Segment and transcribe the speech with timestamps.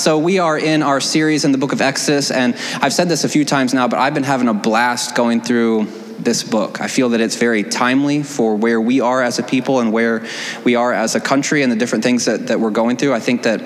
[0.00, 3.24] So, we are in our series in the book of Exodus, and I've said this
[3.24, 5.88] a few times now, but I've been having a blast going through
[6.18, 6.80] this book.
[6.80, 10.26] I feel that it's very timely for where we are as a people and where
[10.64, 13.12] we are as a country and the different things that, that we're going through.
[13.12, 13.60] I think that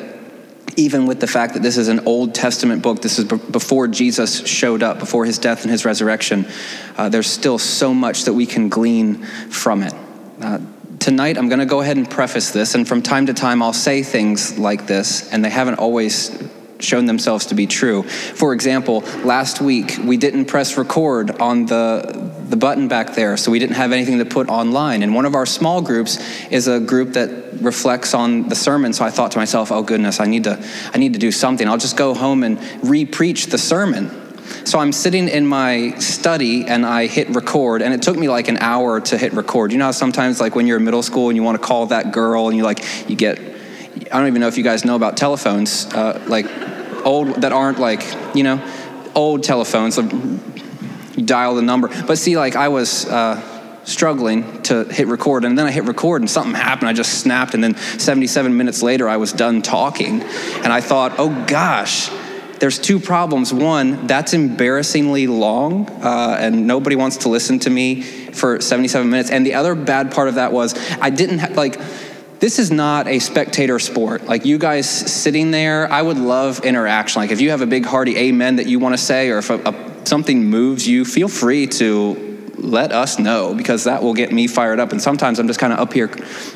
[0.76, 3.86] even with the fact that this is an Old Testament book, this is b- before
[3.86, 6.46] Jesus showed up, before his death and his resurrection,
[6.96, 9.94] uh, there's still so much that we can glean from it.
[10.40, 10.58] Uh,
[11.04, 13.74] tonight I'm going to go ahead and preface this, and from time to time I'll
[13.74, 16.42] say things like this, and they haven't always
[16.80, 18.04] shown themselves to be true.
[18.04, 23.50] For example, last week we didn't press record on the the button back there, so
[23.50, 25.02] we didn't have anything to put online.
[25.02, 26.18] And one of our small groups
[26.50, 28.94] is a group that reflects on the sermon.
[28.94, 30.58] So I thought to myself, "Oh goodness, I need to
[30.94, 31.68] I need to do something.
[31.68, 34.23] I'll just go home and re-preach the sermon."
[34.64, 38.48] So I'm sitting in my study and I hit record, and it took me like
[38.48, 39.72] an hour to hit record.
[39.72, 41.86] You know how sometimes, like when you're in middle school and you want to call
[41.86, 44.96] that girl, and you like, you get, I don't even know if you guys know
[44.96, 46.46] about telephones, uh, like
[47.04, 48.02] old that aren't like,
[48.34, 48.62] you know,
[49.14, 49.96] old telephones.
[49.96, 51.88] You dial the number.
[52.04, 53.50] But see, like I was, uh,
[53.84, 57.52] struggling to hit record and then i hit record and something happened i just snapped
[57.52, 62.10] and then 77 minutes later i was done talking and i thought oh gosh
[62.64, 63.52] there's two problems.
[63.52, 69.28] One, that's embarrassingly long, uh, and nobody wants to listen to me for 77 minutes.
[69.30, 71.78] And the other bad part of that was I didn't ha- like.
[72.40, 74.24] This is not a spectator sport.
[74.24, 77.20] Like you guys sitting there, I would love interaction.
[77.20, 79.50] Like if you have a big hearty amen that you want to say, or if
[79.50, 84.32] a, a, something moves you, feel free to let us know because that will get
[84.32, 84.92] me fired up.
[84.92, 86.08] And sometimes I'm just kind of up here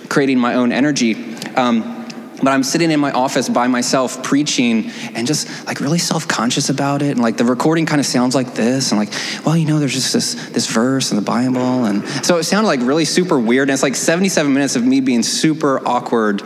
[0.09, 1.37] creating my own energy.
[1.55, 1.98] Um,
[2.43, 7.03] but I'm sitting in my office by myself preaching and just like really self-conscious about
[7.03, 7.11] it.
[7.11, 8.93] And like the recording kind of sounds like this.
[8.93, 9.13] And like,
[9.45, 11.85] well, you know, there's just this this verse in the Bible.
[11.85, 13.69] And so it sounded like really super weird.
[13.69, 16.43] And it's like 77 minutes of me being super awkward.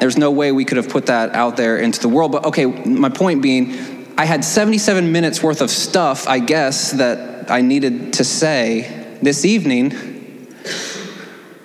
[0.00, 2.32] There's no way we could have put that out there into the world.
[2.32, 7.50] But okay, my point being, I had 77 minutes worth of stuff, I guess, that
[7.50, 10.13] I needed to say this evening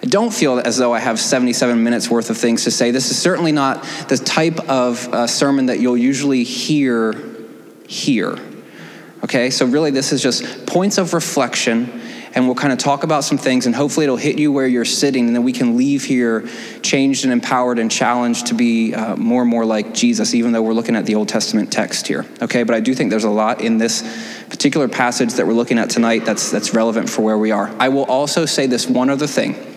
[0.09, 2.91] don't feel as though I have 77 minutes worth of things to say.
[2.91, 7.13] This is certainly not the type of uh, sermon that you'll usually hear
[7.87, 8.37] here.
[9.23, 12.01] Okay, so really, this is just points of reflection,
[12.33, 14.85] and we'll kind of talk about some things, and hopefully, it'll hit you where you're
[14.85, 16.47] sitting, and then we can leave here
[16.81, 20.61] changed and empowered and challenged to be uh, more and more like Jesus, even though
[20.61, 22.25] we're looking at the Old Testament text here.
[22.41, 24.03] Okay, but I do think there's a lot in this
[24.49, 27.75] particular passage that we're looking at tonight that's, that's relevant for where we are.
[27.77, 29.68] I will also say this one other thing.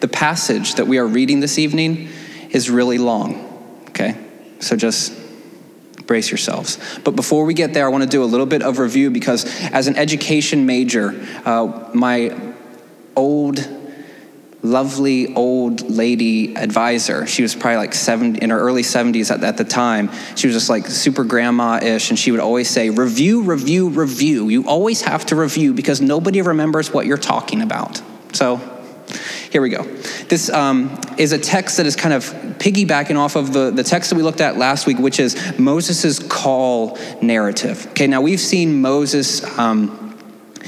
[0.00, 2.08] The passage that we are reading this evening
[2.50, 4.16] is really long, okay?
[4.60, 5.12] So just
[6.06, 6.78] brace yourselves.
[7.02, 9.44] But before we get there, I want to do a little bit of review because
[9.72, 12.54] as an education major, uh, my
[13.16, 13.66] old,
[14.62, 19.56] lovely old lady advisor, she was probably like seven, in her early 70s at, at
[19.56, 20.10] the time.
[20.36, 24.48] She was just like super grandma ish, and she would always say, Review, review, review.
[24.48, 28.02] You always have to review because nobody remembers what you're talking about.
[28.32, 28.73] So
[29.50, 29.82] here we go.
[30.28, 32.24] This um, is a text that is kind of
[32.58, 36.18] piggybacking off of the, the text that we looked at last week, which is Moses'
[36.18, 37.86] call narrative.
[37.88, 39.42] Okay, now we've seen Moses.
[39.58, 40.00] Um,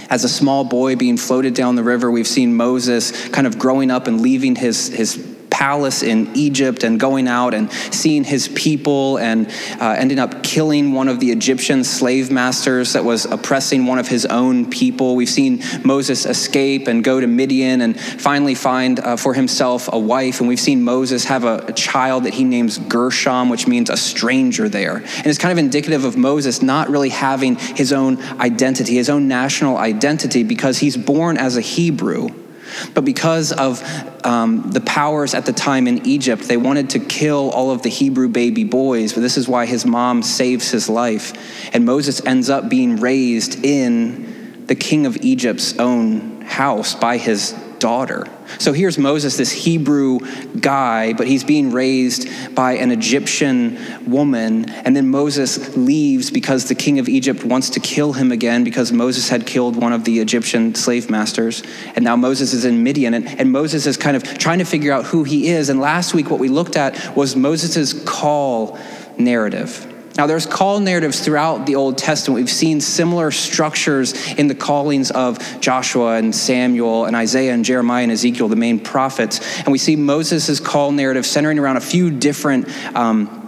[0.08, 3.91] as a small boy being floated down the river, we've seen Moses kind of growing
[3.91, 9.17] up and leaving his, his palace in Egypt and going out and seeing his people
[9.17, 9.49] and
[9.81, 14.06] uh, ending up killing one of the Egyptian slave masters that was oppressing one of
[14.06, 15.17] his own people.
[15.17, 19.99] We've seen Moses escape and go to Midian and finally find uh, for himself a
[19.99, 20.41] wife.
[20.41, 23.97] And we've seen Moses have a, a child that he names Gershom, which means a
[23.97, 24.97] stranger there.
[24.97, 29.27] And it's kind of indicative of Moses not really having his own identity, his own
[29.27, 32.45] national identity, because he's born as a Hebrew.
[32.94, 33.82] But because of
[34.25, 37.88] um, the powers at the time in Egypt, they wanted to kill all of the
[37.88, 39.12] Hebrew baby boys.
[39.12, 41.75] But this is why his mom saves his life.
[41.75, 47.55] And Moses ends up being raised in the king of Egypt's own house by his
[47.78, 48.26] daughter.
[48.59, 50.20] So here's Moses, this Hebrew
[50.60, 54.70] guy, but he's being raised by an Egyptian woman.
[54.70, 58.93] And then Moses leaves because the king of Egypt wants to kill him again because
[58.93, 61.62] Moses had killed one of the Egyptian slave masters.
[61.94, 64.93] And now Moses is in Midian, and, and Moses is kind of trying to figure
[64.93, 65.69] out who he is.
[65.69, 68.78] And last week, what we looked at was Moses' call
[69.19, 69.93] narrative.
[70.16, 72.36] Now, there's call narratives throughout the Old Testament.
[72.36, 78.02] We've seen similar structures in the callings of Joshua and Samuel and Isaiah and Jeremiah
[78.02, 79.40] and Ezekiel, the main prophets.
[79.58, 83.42] And we see Moses' call narrative centering around a few different um,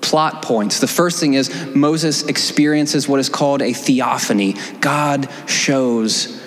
[0.00, 0.80] plot points.
[0.80, 6.41] The first thing is Moses experiences what is called a theophany God shows.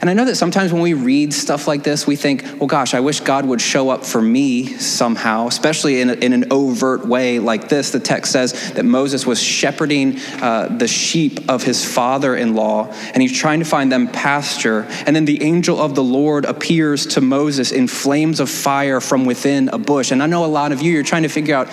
[0.00, 2.92] And I know that sometimes when we read stuff like this, we think, well, gosh,
[2.92, 7.06] I wish God would show up for me somehow, especially in, a, in an overt
[7.06, 7.90] way like this.
[7.90, 12.92] The text says that Moses was shepherding uh, the sheep of his father in law,
[13.14, 14.86] and he's trying to find them pasture.
[15.06, 19.24] And then the angel of the Lord appears to Moses in flames of fire from
[19.24, 20.10] within a bush.
[20.10, 21.68] And I know a lot of you, you're trying to figure out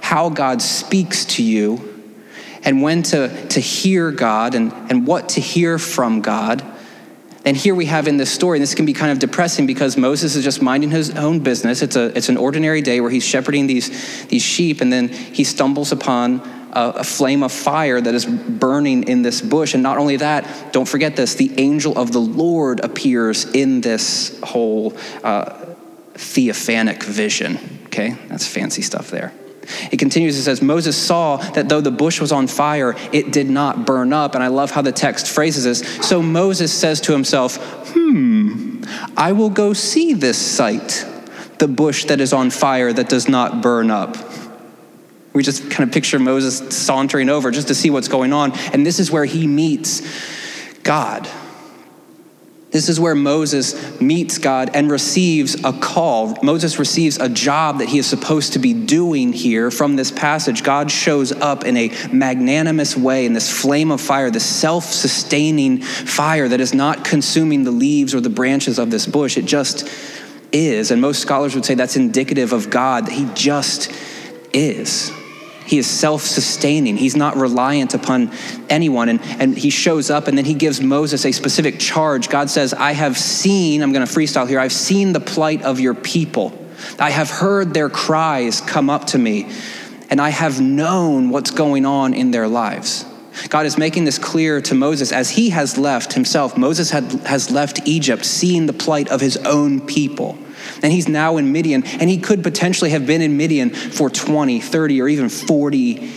[0.00, 1.86] how God speaks to you
[2.64, 6.64] and when to, to hear God and, and what to hear from God.
[7.44, 9.96] And here we have in this story, and this can be kind of depressing because
[9.96, 11.80] Moses is just minding his own business.
[11.80, 15.44] It's, a, it's an ordinary day where he's shepherding these, these sheep, and then he
[15.44, 16.40] stumbles upon
[16.72, 19.72] a, a, flame of fire that is burning in this bush.
[19.72, 24.38] And not only that, don't forget this the angel of the Lord appears in this
[24.42, 24.94] whole
[25.24, 25.64] uh,
[26.14, 27.58] theophanic vision.
[27.86, 29.32] Okay, that's fancy stuff there.
[29.92, 33.48] It continues, it says, Moses saw that though the bush was on fire, it did
[33.48, 34.34] not burn up.
[34.34, 36.06] And I love how the text phrases this.
[36.06, 37.58] So Moses says to himself,
[37.92, 38.82] Hmm,
[39.16, 41.06] I will go see this sight,
[41.58, 44.16] the bush that is on fire that does not burn up.
[45.32, 48.52] We just kind of picture Moses sauntering over just to see what's going on.
[48.72, 50.02] And this is where he meets
[50.82, 51.28] God.
[52.70, 56.36] This is where Moses meets God and receives a call.
[56.42, 60.62] Moses receives a job that he is supposed to be doing here from this passage.
[60.62, 65.82] God shows up in a magnanimous way in this flame of fire, this self sustaining
[65.82, 69.36] fire that is not consuming the leaves or the branches of this bush.
[69.36, 69.88] It just
[70.52, 70.92] is.
[70.92, 73.92] And most scholars would say that's indicative of God, that he just
[74.52, 75.10] is.
[75.70, 76.96] He is self sustaining.
[76.96, 78.32] He's not reliant upon
[78.68, 79.08] anyone.
[79.08, 82.28] And, and he shows up and then he gives Moses a specific charge.
[82.28, 85.78] God says, I have seen, I'm going to freestyle here, I've seen the plight of
[85.78, 86.52] your people.
[86.98, 89.48] I have heard their cries come up to me,
[90.10, 93.04] and I have known what's going on in their lives.
[93.48, 96.58] God is making this clear to Moses as he has left himself.
[96.58, 100.36] Moses had, has left Egypt, seeing the plight of his own people.
[100.82, 104.60] And he's now in Midian, and he could potentially have been in Midian for 20,
[104.60, 106.10] 30, or even 40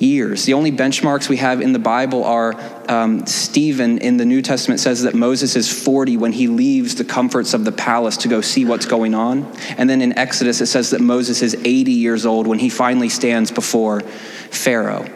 [0.00, 0.44] years.
[0.44, 2.54] The only benchmarks we have in the Bible are
[2.88, 7.04] um, Stephen in the New Testament says that Moses is 40 when he leaves the
[7.04, 9.44] comforts of the palace to go see what's going on.
[9.76, 13.08] And then in Exodus, it says that Moses is 80 years old when he finally
[13.08, 15.06] stands before Pharaoh.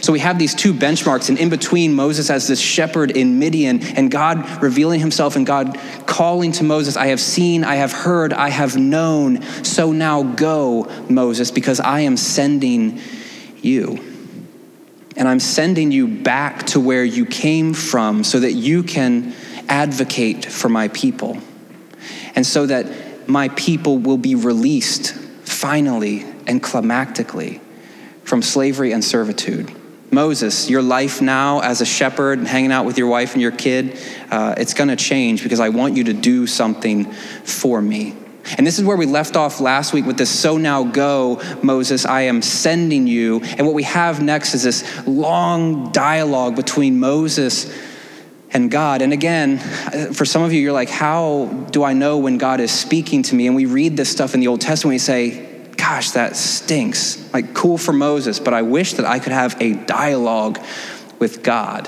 [0.00, 3.82] So we have these two benchmarks, and in between, Moses as this shepherd in Midian,
[3.82, 8.32] and God revealing himself, and God calling to Moses, I have seen, I have heard,
[8.32, 9.42] I have known.
[9.64, 13.00] So now go, Moses, because I am sending
[13.60, 13.98] you.
[15.16, 19.34] And I'm sending you back to where you came from so that you can
[19.68, 21.38] advocate for my people.
[22.34, 25.14] And so that my people will be released
[25.44, 27.60] finally and climactically
[28.24, 29.70] from slavery and servitude.
[30.12, 33.50] Moses, your life now as a shepherd and hanging out with your wife and your
[33.50, 33.98] kid,
[34.30, 38.14] uh, it's going to change because I want you to do something for me.
[38.58, 42.04] And this is where we left off last week with this so now go, Moses,
[42.04, 43.40] I am sending you.
[43.40, 47.74] And what we have next is this long dialogue between Moses
[48.50, 49.00] and God.
[49.00, 49.60] And again,
[50.12, 53.34] for some of you, you're like, how do I know when God is speaking to
[53.34, 53.46] me?
[53.46, 57.32] And we read this stuff in the Old Testament, we say, gosh, that stinks.
[57.32, 60.58] Like, cool for Moses, but I wish that I could have a dialogue
[61.18, 61.86] with God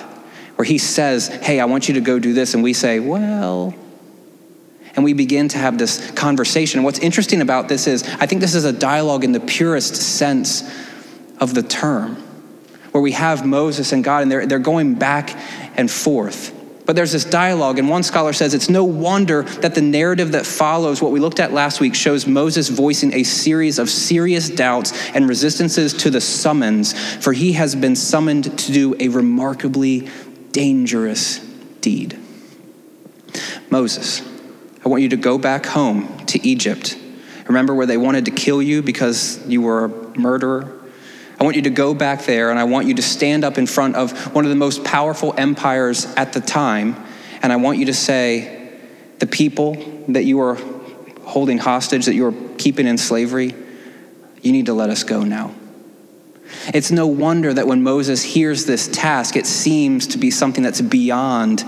[0.56, 2.54] where he says, hey, I want you to go do this.
[2.54, 3.74] And we say, well,
[4.94, 6.78] and we begin to have this conversation.
[6.78, 9.96] And what's interesting about this is, I think this is a dialogue in the purest
[9.96, 10.62] sense
[11.40, 12.14] of the term,
[12.92, 15.36] where we have Moses and God, and they're, they're going back
[15.76, 16.53] and forth.
[16.86, 20.44] But there's this dialogue, and one scholar says it's no wonder that the narrative that
[20.44, 24.92] follows what we looked at last week shows Moses voicing a series of serious doubts
[25.14, 30.10] and resistances to the summons, for he has been summoned to do a remarkably
[30.52, 31.38] dangerous
[31.80, 32.18] deed.
[33.70, 34.20] Moses,
[34.84, 36.98] I want you to go back home to Egypt.
[37.46, 40.83] Remember where they wanted to kill you because you were a murderer?
[41.38, 43.66] I want you to go back there and I want you to stand up in
[43.66, 46.96] front of one of the most powerful empires at the time.
[47.42, 48.54] And I want you to say,
[49.18, 49.74] the people
[50.08, 50.56] that you are
[51.22, 53.54] holding hostage, that you are keeping in slavery,
[54.42, 55.54] you need to let us go now.
[56.72, 60.80] It's no wonder that when Moses hears this task, it seems to be something that's
[60.80, 61.62] beyond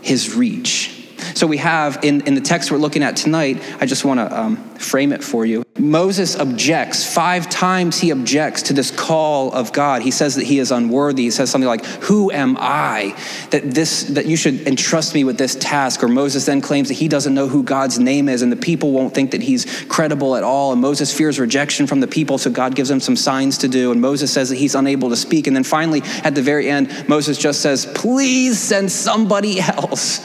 [0.00, 1.01] his reach.
[1.34, 4.40] So we have in, in the text we're looking at tonight, I just want to
[4.40, 5.62] um, frame it for you.
[5.78, 7.10] Moses objects.
[7.10, 10.02] Five times he objects to this call of God.
[10.02, 11.22] He says that he is unworthy.
[11.24, 13.16] He says something like, Who am I
[13.50, 16.04] that, this, that you should entrust me with this task?
[16.04, 18.92] Or Moses then claims that he doesn't know who God's name is and the people
[18.92, 20.72] won't think that he's credible at all.
[20.72, 23.92] And Moses fears rejection from the people, so God gives him some signs to do.
[23.92, 25.46] And Moses says that he's unable to speak.
[25.46, 30.20] And then finally, at the very end, Moses just says, Please send somebody else.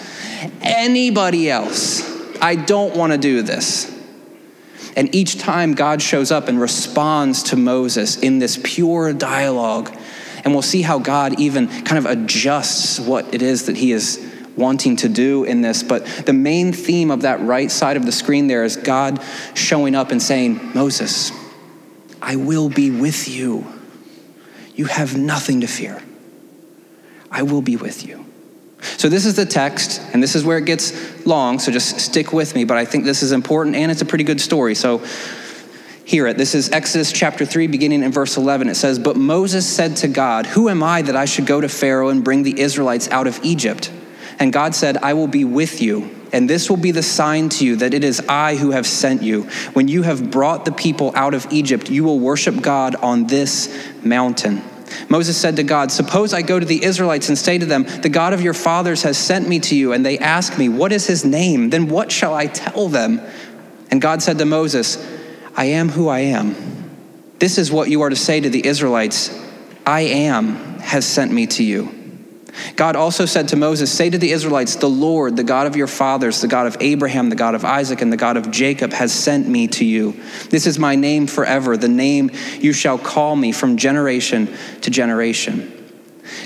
[0.68, 2.04] Anybody else.
[2.40, 3.94] I don't want to do this.
[4.96, 9.96] And each time God shows up and responds to Moses in this pure dialogue,
[10.44, 14.24] and we'll see how God even kind of adjusts what it is that he is
[14.56, 15.84] wanting to do in this.
[15.84, 19.22] But the main theme of that right side of the screen there is God
[19.54, 21.32] showing up and saying, Moses,
[22.22, 23.68] I will be with you.
[24.76, 26.02] You have nothing to fear.
[27.30, 28.27] I will be with you.
[28.98, 32.32] So, this is the text, and this is where it gets long, so just stick
[32.32, 32.64] with me.
[32.64, 34.76] But I think this is important, and it's a pretty good story.
[34.76, 35.04] So,
[36.08, 36.38] hear it.
[36.38, 38.70] This is Exodus chapter 3, beginning in verse 11.
[38.70, 41.68] It says, But Moses said to God, Who am I that I should go to
[41.68, 43.92] Pharaoh and bring the Israelites out of Egypt?
[44.40, 47.66] And God said, I will be with you, and this will be the sign to
[47.66, 49.44] you that it is I who have sent you.
[49.74, 53.70] When you have brought the people out of Egypt, you will worship God on this
[54.04, 54.62] mountain.
[55.10, 58.10] Moses said to God, Suppose I go to the Israelites and say to them, The
[58.10, 61.08] God of your fathers has sent me to you, and they ask me, What is
[61.08, 61.70] his name?
[61.70, 63.22] Then what shall I tell them?
[63.90, 64.98] And God said to Moses,
[65.56, 66.56] I am who I am.
[67.40, 69.38] This is what you are to say to the Israelites
[69.86, 71.97] I am has sent me to you.
[72.76, 75.88] God also said to Moses, Say to the Israelites, The Lord, the God of your
[75.88, 79.14] fathers, the God of Abraham, the God of Isaac, and the God of Jacob, has
[79.14, 80.14] sent me to you.
[80.50, 85.77] This is my name forever, the name you shall call me from generation to generation.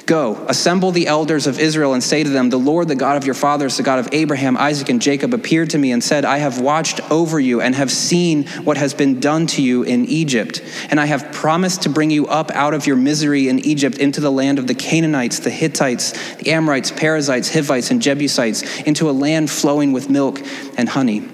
[0.05, 3.25] Go, assemble the elders of Israel and say to them, The Lord, the God of
[3.25, 6.37] your fathers, the God of Abraham, Isaac, and Jacob, appeared to me and said, I
[6.37, 10.61] have watched over you and have seen what has been done to you in Egypt.
[10.89, 14.21] And I have promised to bring you up out of your misery in Egypt into
[14.21, 19.11] the land of the Canaanites, the Hittites, the Amorites, Perizzites, Hivites, and Jebusites, into a
[19.11, 20.41] land flowing with milk
[20.77, 21.27] and honey.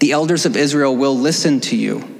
[0.00, 2.17] The elders of Israel will listen to you.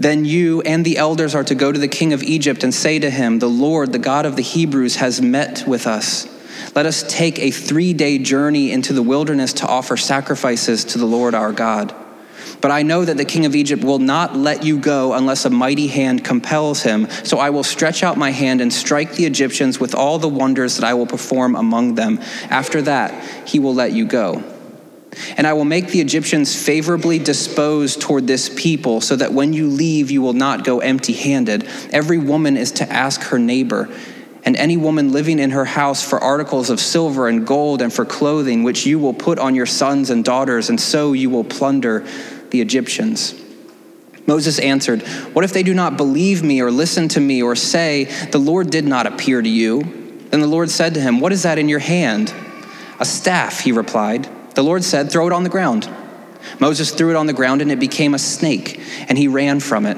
[0.00, 2.98] Then you and the elders are to go to the king of Egypt and say
[2.98, 6.26] to him, The Lord, the God of the Hebrews, has met with us.
[6.74, 11.04] Let us take a three day journey into the wilderness to offer sacrifices to the
[11.04, 11.94] Lord our God.
[12.62, 15.50] But I know that the king of Egypt will not let you go unless a
[15.50, 17.06] mighty hand compels him.
[17.24, 20.76] So I will stretch out my hand and strike the Egyptians with all the wonders
[20.76, 22.20] that I will perform among them.
[22.48, 24.42] After that, he will let you go.
[25.36, 29.68] And I will make the Egyptians favorably disposed toward this people, so that when you
[29.68, 31.66] leave, you will not go empty handed.
[31.92, 33.88] Every woman is to ask her neighbor,
[34.44, 38.04] and any woman living in her house for articles of silver and gold and for
[38.04, 42.06] clothing, which you will put on your sons and daughters, and so you will plunder
[42.50, 43.34] the Egyptians.
[44.26, 45.02] Moses answered,
[45.32, 48.70] What if they do not believe me or listen to me or say, The Lord
[48.70, 49.82] did not appear to you?
[50.30, 52.32] Then the Lord said to him, What is that in your hand?
[53.00, 54.28] A staff, he replied.
[54.54, 55.88] The Lord said, Throw it on the ground.
[56.58, 59.86] Moses threw it on the ground, and it became a snake, and he ran from
[59.86, 59.96] it.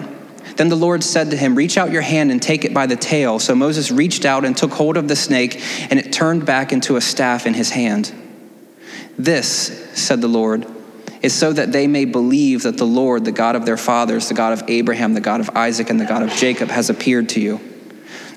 [0.57, 2.97] Then the Lord said to him, Reach out your hand and take it by the
[2.97, 3.39] tail.
[3.39, 6.97] So Moses reached out and took hold of the snake, and it turned back into
[6.97, 8.13] a staff in his hand.
[9.19, 10.67] This, said the Lord,
[11.23, 14.35] is so that they may believe that the Lord, the God of their fathers, the
[14.35, 17.41] God of Abraham, the God of Isaac, and the God of Jacob, has appeared to
[17.41, 17.61] you.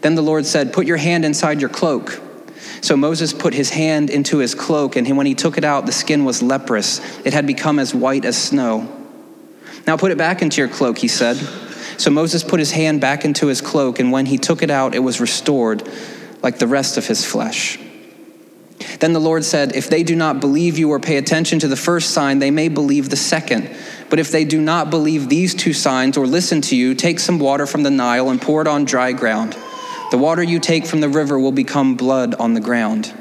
[0.02, 2.22] Then the Lord said, Put your hand inside your cloak.
[2.86, 5.92] So Moses put his hand into his cloak, and when he took it out, the
[5.92, 7.00] skin was leprous.
[7.26, 8.88] It had become as white as snow.
[9.88, 11.36] Now put it back into your cloak, he said.
[11.98, 14.94] So Moses put his hand back into his cloak, and when he took it out,
[14.94, 15.82] it was restored
[16.44, 17.80] like the rest of his flesh.
[19.00, 21.76] Then the Lord said, If they do not believe you or pay attention to the
[21.76, 23.68] first sign, they may believe the second.
[24.12, 27.40] But if they do not believe these two signs or listen to you, take some
[27.40, 29.58] water from the Nile and pour it on dry ground.
[30.12, 33.14] The water you take from the river will become blood on the ground.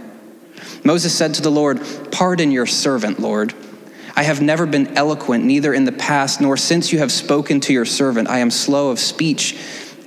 [0.85, 1.81] Moses said to the Lord,
[2.13, 3.55] Pardon your servant, Lord.
[4.17, 7.73] I have never been eloquent, neither in the past nor since you have spoken to
[7.73, 8.29] your servant.
[8.29, 9.59] I am slow of speech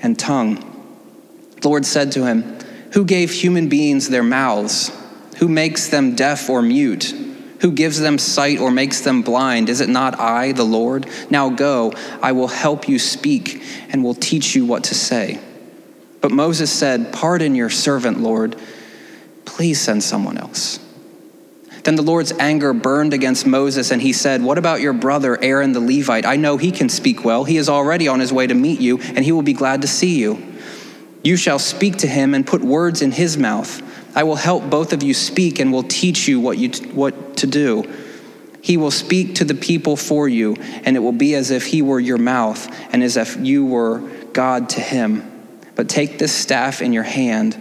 [0.01, 0.63] and tongue.
[1.61, 2.59] The Lord said to him,
[2.93, 4.91] Who gave human beings their mouths?
[5.39, 7.13] Who makes them deaf or mute?
[7.61, 9.67] Who gives them sight or makes them blind?
[9.67, 11.07] Is it not I, the Lord?
[11.29, 11.91] Now go,
[12.21, 15.39] I will help you speak and will teach you what to say.
[16.27, 18.57] But Moses said, Pardon your servant, Lord.
[19.45, 20.77] Please send someone else.
[21.85, 25.71] Then the Lord's anger burned against Moses, and he said, What about your brother Aaron
[25.71, 26.25] the Levite?
[26.25, 27.45] I know he can speak well.
[27.45, 29.87] He is already on his way to meet you, and he will be glad to
[29.87, 30.37] see you.
[31.23, 33.81] You shall speak to him and put words in his mouth.
[34.13, 37.37] I will help both of you speak and will teach you what, you t- what
[37.37, 37.89] to do.
[38.61, 41.81] He will speak to the people for you, and it will be as if he
[41.81, 43.99] were your mouth and as if you were
[44.33, 45.36] God to him.
[45.77, 47.55] But take this staff in your hand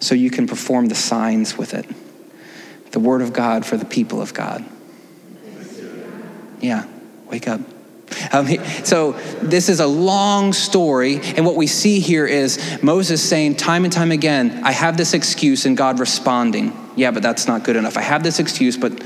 [0.00, 1.86] so you can perform the signs with it.
[2.90, 4.64] The word of God for the people of God.
[6.60, 6.86] Yeah,
[7.30, 7.60] wake up.
[8.32, 8.48] Um,
[8.84, 13.84] so this is a long story, and what we see here is Moses saying time
[13.84, 16.72] and time again, "I have this excuse," and God responding.
[16.96, 17.96] Yeah, but that's not good enough.
[17.96, 19.00] I have this excuse, but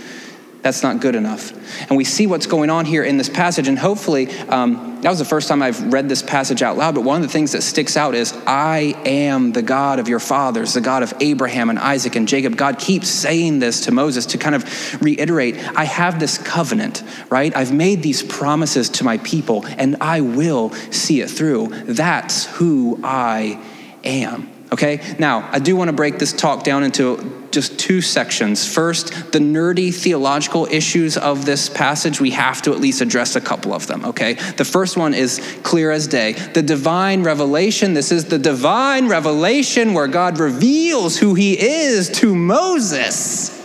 [0.65, 1.53] that's not good enough.
[1.91, 3.69] And we see what's going on here in this passage.
[3.69, 6.95] And hopefully, um, that was the first time I've read this passage out loud.
[6.95, 10.21] But one of the things that sticks out is, I am the God of your
[10.21, 12.57] fathers, the God of Abraham and Isaac and Jacob.
[12.57, 17.55] God keeps saying this to Moses to kind of reiterate, I have this covenant, right?
[17.55, 21.69] I've made these promises to my people, and I will see it through.
[21.85, 23.63] That's who I
[24.03, 24.54] am.
[24.75, 28.67] Okay, now I do want to break this talk down into just two sections.
[28.67, 33.41] First, the nerdy theological issues of this passage, we have to at least address a
[33.41, 34.33] couple of them, okay?
[34.33, 36.33] The first one is clear as day.
[36.33, 42.35] The divine revelation, this is the divine revelation where God reveals who he is to
[42.35, 43.57] Moses.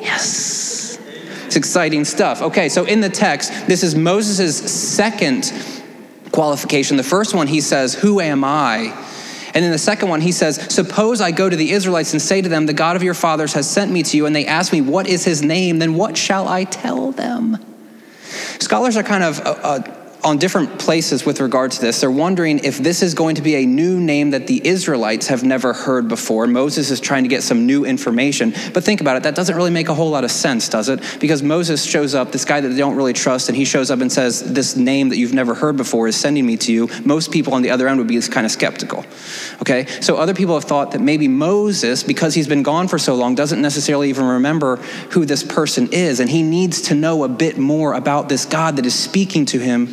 [0.00, 0.96] Yes.
[1.46, 2.40] It's exciting stuff.
[2.40, 5.52] Okay, so in the text, this is Moses' second
[6.30, 6.96] qualification.
[6.96, 8.96] The first one, he says, Who am I?
[9.54, 12.40] And then the second one, he says, Suppose I go to the Israelites and say
[12.40, 14.72] to them, The God of your fathers has sent me to you, and they ask
[14.72, 15.78] me, What is his name?
[15.78, 17.58] Then what shall I tell them?
[18.60, 22.00] Scholars are kind of uh, uh, on different places with regard to this.
[22.00, 25.42] They're wondering if this is going to be a new name that the Israelites have
[25.42, 26.46] never heard before.
[26.46, 28.52] Moses is trying to get some new information.
[28.72, 31.00] But think about it, that doesn't really make a whole lot of sense, does it?
[31.20, 34.00] Because Moses shows up, this guy that they don't really trust, and he shows up
[34.00, 36.88] and says, This name that you've never heard before is sending me to you.
[37.04, 39.04] Most people on the other end would be kind of skeptical.
[39.60, 39.86] Okay?
[40.00, 43.34] So other people have thought that maybe Moses, because he's been gone for so long,
[43.34, 44.76] doesn't necessarily even remember
[45.10, 48.76] who this person is, and he needs to know a bit more about this God
[48.76, 49.88] that is speaking to him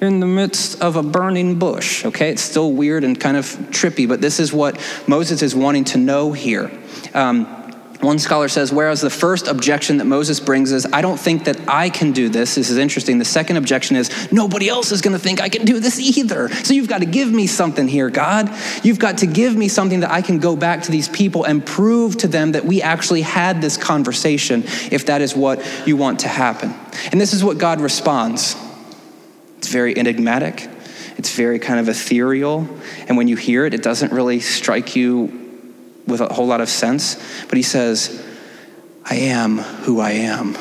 [0.00, 2.04] in the midst of a burning bush.
[2.04, 5.84] Okay, it's still weird and kind of trippy, but this is what Moses is wanting
[5.84, 6.70] to know here.
[7.14, 7.56] Um,
[8.00, 11.68] one scholar says, whereas the first objection that Moses brings is, I don't think that
[11.68, 12.54] I can do this.
[12.54, 13.18] This is interesting.
[13.18, 16.48] The second objection is, nobody else is going to think I can do this either.
[16.48, 18.50] So you've got to give me something here, God.
[18.82, 21.64] You've got to give me something that I can go back to these people and
[21.64, 26.20] prove to them that we actually had this conversation, if that is what you want
[26.20, 26.74] to happen.
[27.12, 28.56] And this is what God responds.
[29.60, 30.70] It's very enigmatic,
[31.18, 32.66] it's very kind of ethereal.
[33.06, 35.62] And when you hear it, it doesn't really strike you
[36.06, 37.22] with a whole lot of sense.
[37.46, 38.26] But he says,
[39.04, 40.56] I am who I am.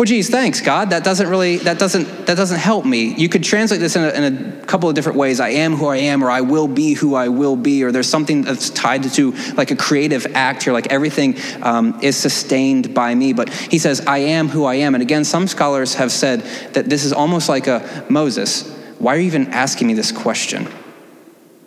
[0.00, 0.88] Oh, geez, thanks, God.
[0.90, 3.12] That doesn't really, that doesn't, that doesn't help me.
[3.16, 5.40] You could translate this in a, in a, couple of different ways.
[5.40, 8.08] I am who I am, or I will be who I will be, or there's
[8.08, 13.14] something that's tied to like a creative act here, like everything um, is sustained by
[13.14, 13.34] me.
[13.34, 14.94] But he says, I am who I am.
[14.94, 16.40] And again, some scholars have said
[16.72, 18.74] that this is almost like a Moses.
[18.98, 20.66] Why are you even asking me this question?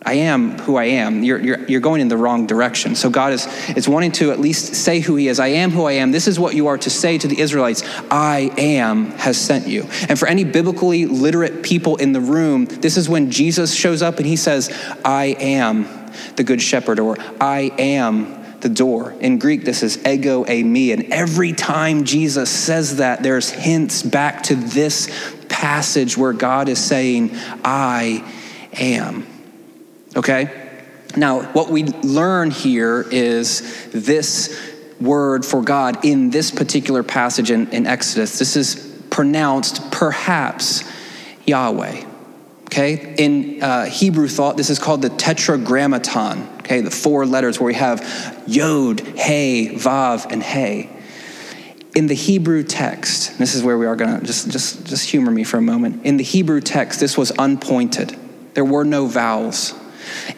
[0.06, 1.24] I am who I am.
[1.24, 2.94] You're, you're, you're going in the wrong direction.
[2.94, 5.40] So God is, is wanting to at least say who He is.
[5.40, 6.12] I am who I am.
[6.12, 9.88] This is what you are to say to the Israelites I am has sent you.
[10.08, 14.18] And for any biblically literate people in the room, this is when Jesus shows up
[14.18, 14.70] and He says,
[15.04, 15.88] I am
[16.36, 19.12] the good shepherd, or I am the door.
[19.20, 20.92] In Greek, this is ego eimi.
[20.92, 25.08] And every time Jesus says that, there's hints back to this
[25.48, 27.30] passage where God is saying,
[27.64, 28.24] I
[28.74, 29.26] am.
[30.16, 30.50] Okay?
[31.16, 37.70] Now, what we learn here is this word for God in this particular passage in,
[37.70, 38.38] in Exodus.
[38.38, 40.82] This is pronounced perhaps
[41.46, 42.04] Yahweh.
[42.66, 43.14] Okay?
[43.18, 46.48] In uh, Hebrew thought, this is called the tetragrammaton.
[46.64, 50.88] Okay, the four letters where we have Yod, Hey, Vav, and Hey.
[51.94, 55.30] In the Hebrew text, this is where we are going to just, just, just humor
[55.30, 56.06] me for a moment.
[56.06, 58.18] In the Hebrew text, this was unpointed.
[58.54, 59.74] There were no vowels.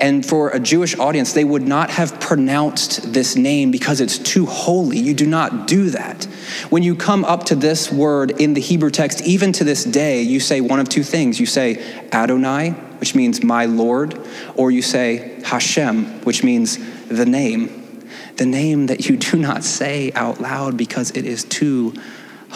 [0.01, 4.47] And for a Jewish audience, they would not have pronounced this name because it's too
[4.47, 4.99] holy.
[4.99, 6.25] You do not do that.
[6.71, 10.23] When you come up to this word in the Hebrew text, even to this day,
[10.23, 11.41] you say one of two things.
[11.41, 14.19] You say Adonai, which means my Lord,
[14.55, 17.83] or you say Hashem, which means the name.
[18.37, 21.95] The name that you do not say out loud because it is too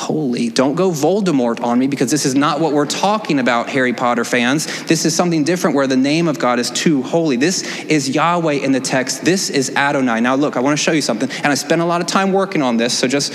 [0.00, 0.48] holy.
[0.48, 4.24] Don't go Voldemort on me because this is not what we're talking about, Harry Potter
[4.24, 4.84] fans.
[4.84, 7.36] This is something different where the name of God is too holy.
[7.36, 9.24] This is Yahweh in the text.
[9.26, 10.20] This is Adonai.
[10.20, 11.30] Now, look, I want to show you something.
[11.30, 13.34] And I spent a lot of time working on this, so just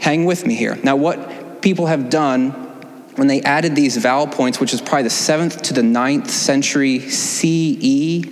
[0.00, 0.78] hang with me here.
[0.82, 2.50] Now, what people have done
[3.16, 7.00] when they added these vowel points, which is probably the seventh to the ninth century
[7.00, 8.24] CE,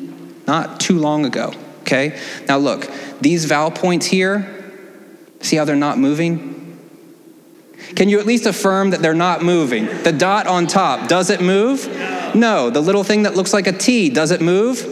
[0.46, 2.18] not too long ago, okay?
[2.48, 4.72] Now, look, these vowel points here,
[5.40, 6.59] see how they're not moving?
[7.94, 9.86] Can you at least affirm that they're not moving?
[10.02, 11.86] The dot on top, does it move?
[11.88, 12.32] No.
[12.34, 12.70] no.
[12.70, 14.86] The little thing that looks like a T, does it move?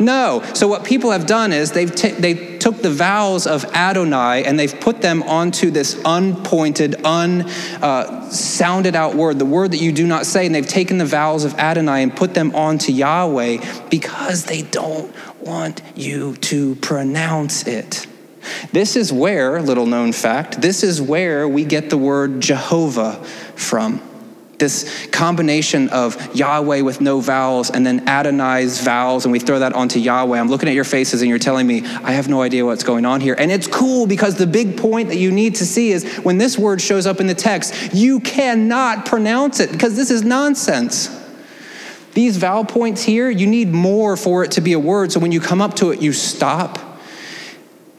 [0.00, 0.40] No.
[0.40, 0.54] no.
[0.54, 4.58] So what people have done is they've, t- they took the vowels of Adonai and
[4.58, 10.06] they've put them onto this unpointed, unsounded uh, out word, the word that you do
[10.06, 10.46] not say.
[10.46, 15.14] And they've taken the vowels of Adonai and put them onto Yahweh because they don't
[15.40, 18.06] want you to pronounce it.
[18.72, 23.22] This is where, little known fact, this is where we get the word Jehovah
[23.54, 24.02] from.
[24.58, 29.74] This combination of Yahweh with no vowels and then Adonai's vowels, and we throw that
[29.74, 30.38] onto Yahweh.
[30.38, 33.04] I'm looking at your faces and you're telling me, I have no idea what's going
[33.04, 33.36] on here.
[33.38, 36.56] And it's cool because the big point that you need to see is when this
[36.56, 41.10] word shows up in the text, you cannot pronounce it because this is nonsense.
[42.14, 45.12] These vowel points here, you need more for it to be a word.
[45.12, 46.78] So when you come up to it, you stop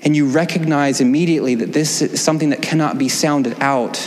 [0.02, 3.98] and you recognize immediately that this is something that cannot be sounded out.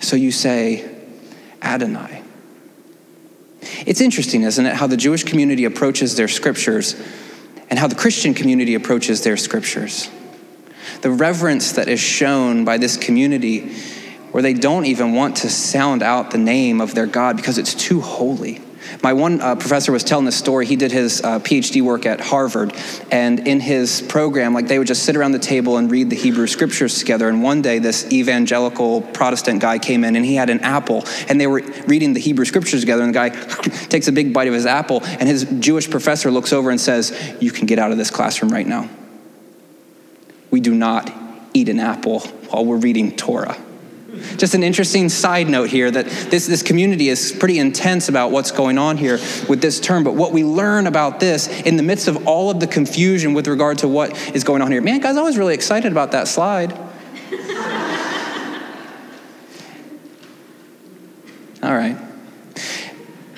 [0.00, 0.90] So you say,
[1.62, 2.22] Adonai.
[3.84, 6.94] It's interesting, isn't it, how the Jewish community approaches their scriptures
[7.68, 10.08] and how the Christian community approaches their scriptures.
[11.02, 13.74] The reverence that is shown by this community,
[14.30, 17.74] where they don't even want to sound out the name of their God because it's
[17.74, 18.62] too holy.
[19.02, 20.66] My one uh, professor was telling this story.
[20.66, 22.74] He did his uh, PhD work at Harvard,
[23.10, 26.16] and in his program, like they would just sit around the table and read the
[26.16, 27.28] Hebrew scriptures together.
[27.28, 31.40] And one day, this evangelical Protestant guy came in, and he had an apple, and
[31.40, 33.02] they were reading the Hebrew scriptures together.
[33.02, 33.28] And the guy
[33.88, 37.16] takes a big bite of his apple, and his Jewish professor looks over and says,
[37.40, 38.88] "You can get out of this classroom right now.
[40.50, 41.12] We do not
[41.52, 43.56] eat an apple while we're reading Torah."
[44.36, 48.50] Just an interesting side note here that this, this community is pretty intense about what's
[48.50, 50.04] going on here with this term.
[50.04, 53.46] But what we learn about this in the midst of all of the confusion with
[53.46, 54.80] regard to what is going on here.
[54.80, 56.72] Man, guys, I was really excited about that slide.
[61.62, 61.96] all right.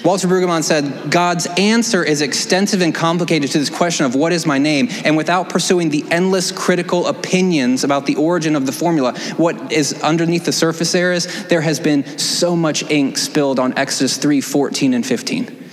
[0.05, 4.47] Walter Brueggemann said, God's answer is extensive and complicated to this question of what is
[4.47, 9.19] my name, and without pursuing the endless critical opinions about the origin of the formula,
[9.37, 13.77] what is underneath the surface there is there has been so much ink spilled on
[13.77, 15.68] Exodus 3 14 and 15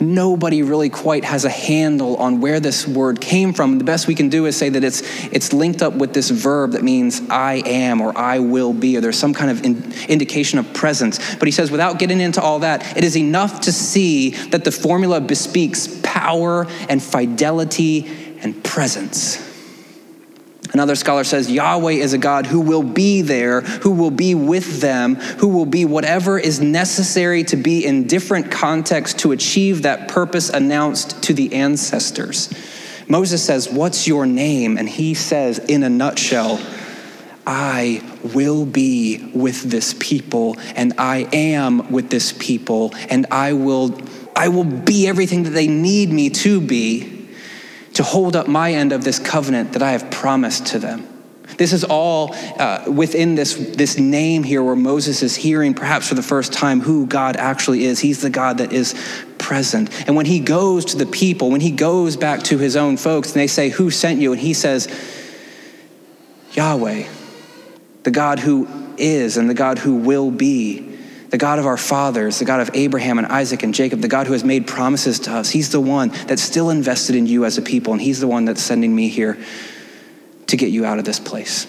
[0.00, 3.78] nobody really quite has a handle on where this word came from.
[3.78, 6.72] The best we can do is say that it's, it's linked up with this verb
[6.72, 10.58] that means I am or I will be, or there's some kind of in, indication
[10.58, 11.36] of presence.
[11.36, 14.72] But he says, without getting into all that, it is enough to see that the
[14.72, 19.45] formula bespeaks power and fidelity and presence.
[20.72, 24.80] Another scholar says Yahweh is a God who will be there, who will be with
[24.80, 30.08] them, who will be whatever is necessary to be in different contexts to achieve that
[30.08, 32.52] purpose announced to the ancestors.
[33.08, 34.76] Moses says, What's your name?
[34.78, 36.60] And he says, in a nutshell,
[37.46, 38.02] I
[38.34, 43.96] will be with this people, and I am with this people, and I will,
[44.34, 47.15] I will be everything that they need me to be
[47.96, 51.08] to hold up my end of this covenant that I have promised to them.
[51.56, 56.14] This is all uh, within this, this name here where Moses is hearing, perhaps for
[56.14, 57.98] the first time, who God actually is.
[57.98, 58.94] He's the God that is
[59.38, 59.90] present.
[60.06, 63.28] And when he goes to the people, when he goes back to his own folks,
[63.32, 64.32] and they say, Who sent you?
[64.32, 64.88] And he says,
[66.52, 67.08] Yahweh,
[68.02, 70.85] the God who is and the God who will be
[71.30, 74.26] the God of our fathers, the God of Abraham and Isaac and Jacob, the God
[74.26, 75.50] who has made promises to us.
[75.50, 78.44] He's the one that's still invested in you as a people, and He's the one
[78.44, 79.36] that's sending me here
[80.46, 81.66] to get you out of this place.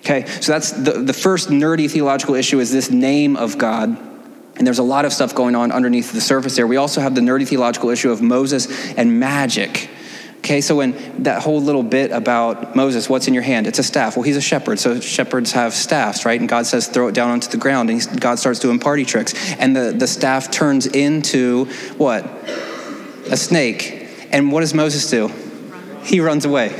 [0.00, 3.88] Okay, so that's the, the first nerdy theological issue is this name of God.
[4.56, 6.66] And there's a lot of stuff going on underneath the surface there.
[6.66, 9.88] We also have the nerdy theological issue of Moses and magic.
[10.48, 13.66] Okay, so when that whole little bit about Moses, what's in your hand?
[13.66, 14.16] It's a staff.
[14.16, 16.40] Well, he's a shepherd, so shepherds have staffs, right?
[16.40, 19.34] And God says, throw it down onto the ground, and God starts doing party tricks.
[19.58, 21.66] And the, the staff turns into
[21.98, 22.24] what?
[23.30, 24.08] A snake.
[24.32, 25.30] And what does Moses do?
[26.04, 26.74] He runs away.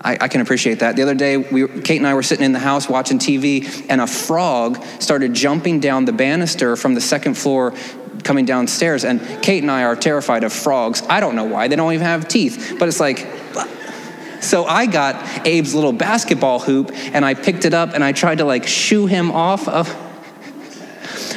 [0.00, 0.94] I, I, can appreciate that.
[0.94, 4.00] The other day, we, Kate and I were sitting in the house watching TV, and
[4.00, 7.74] a frog started jumping down the banister from the second floor
[8.24, 11.02] coming downstairs, and Kate and I are terrified of frogs.
[11.08, 11.68] I don't know why.
[11.68, 12.76] They don't even have teeth.
[12.78, 13.26] But it's like,
[14.40, 18.38] so I got Abe's little basketball hoop, and I picked it up and I tried
[18.38, 19.88] to like shoo him off of.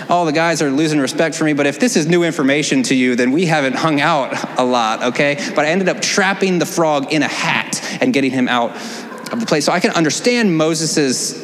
[0.09, 2.95] All the guys are losing respect for me, but if this is new information to
[2.95, 5.35] you, then we haven't hung out a lot, okay?
[5.55, 8.71] But I ended up trapping the frog in a hat and getting him out
[9.31, 9.65] of the place.
[9.65, 11.41] So I can understand Moses's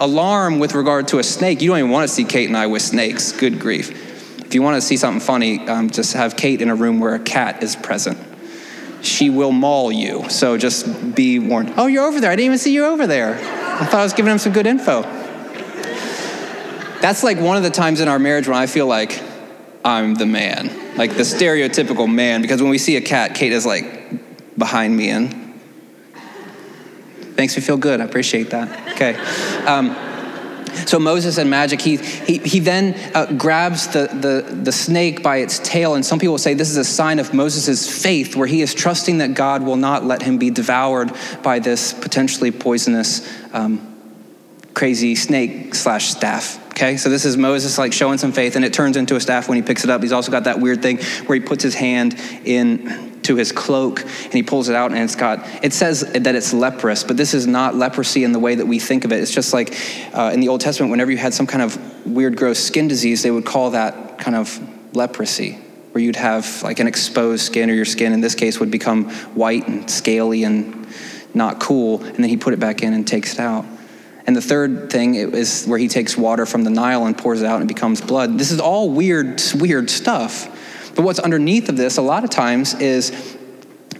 [0.00, 1.62] alarm with regard to a snake.
[1.62, 3.32] You don't even want to see Kate and I with snakes.
[3.32, 4.11] Good grief.
[4.52, 7.14] If you want to see something funny, um, just have Kate in a room where
[7.14, 8.18] a cat is present.
[9.00, 11.72] She will maul you, so just be warned.
[11.78, 12.30] Oh, you're over there.
[12.30, 13.36] I didn't even see you over there.
[13.36, 15.04] I thought I was giving him some good info.
[17.00, 19.22] That's like one of the times in our marriage when I feel like
[19.86, 23.64] I'm the man, like the stereotypical man, because when we see a cat, Kate is
[23.64, 25.42] like behind me and
[27.36, 28.00] Makes me feel good.
[28.00, 28.92] I appreciate that.
[28.92, 29.14] Okay.
[29.64, 29.96] Um,
[30.86, 35.38] so Moses and magic, he, he, he then uh, grabs the, the, the snake by
[35.38, 38.62] its tail, and some people say this is a sign of Moses' faith, where he
[38.62, 43.88] is trusting that God will not let him be devoured by this potentially poisonous, um,
[44.74, 46.58] crazy snake slash staff.
[46.70, 49.48] Okay, so this is Moses like showing some faith, and it turns into a staff
[49.48, 50.02] when he picks it up.
[50.02, 54.00] He's also got that weird thing where he puts his hand in to his cloak
[54.00, 57.34] and he pulls it out and it's got it says that it's leprous but this
[57.34, 59.76] is not leprosy in the way that we think of it it's just like
[60.14, 63.22] uh, in the old testament whenever you had some kind of weird gross skin disease
[63.22, 64.60] they would call that kind of
[64.94, 65.52] leprosy
[65.92, 69.10] where you'd have like an exposed skin or your skin in this case would become
[69.34, 70.86] white and scaly and
[71.34, 73.64] not cool and then he put it back in and takes it out
[74.26, 77.46] and the third thing is where he takes water from the Nile and pours it
[77.46, 78.38] out and it becomes blood.
[78.38, 80.51] This is all weird, weird stuff.
[80.94, 83.36] But what's underneath of this, a lot of times, is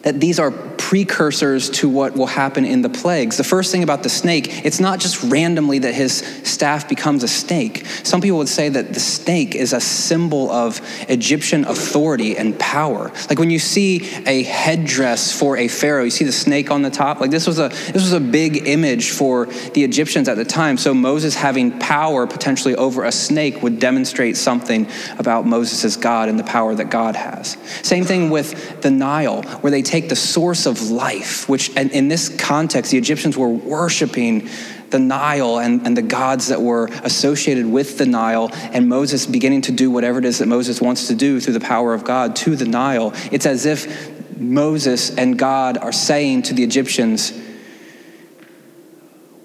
[0.02, 0.50] that these are
[0.82, 3.36] precursors to what will happen in the plagues.
[3.36, 7.28] The first thing about the snake, it's not just randomly that his staff becomes a
[7.28, 7.86] snake.
[8.02, 13.12] Some people would say that the snake is a symbol of Egyptian authority and power.
[13.30, 16.90] Like when you see a headdress for a pharaoh, you see the snake on the
[16.90, 17.20] top.
[17.20, 20.76] Like this was a this was a big image for the Egyptians at the time.
[20.78, 26.40] So Moses having power potentially over a snake would demonstrate something about Moses' God and
[26.40, 27.56] the power that God has.
[27.82, 32.28] Same thing with the Nile, where they take the source of life, which in this
[32.28, 34.48] context, the Egyptians were worshiping
[34.92, 39.62] the Nile and, and the gods that were associated with the Nile, and Moses beginning
[39.62, 42.36] to do whatever it is that Moses wants to do through the power of God
[42.36, 43.12] to the Nile.
[43.32, 47.32] It's as if Moses and God are saying to the Egyptians,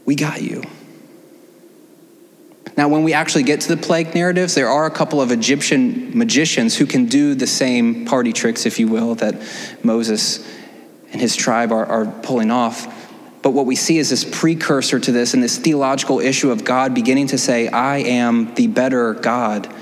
[0.05, 0.63] We got you.
[2.77, 6.15] Now, when we actually get to the plague narratives, there are a couple of Egyptian
[6.15, 9.41] magicians who can do the same party tricks, if you will, that
[9.81, 10.47] Moses
[11.11, 12.93] and his tribe are, are pulling off.
[13.41, 16.93] But what we see is this precursor to this and this theological issue of God
[16.93, 19.73] beginning to say, I am the better God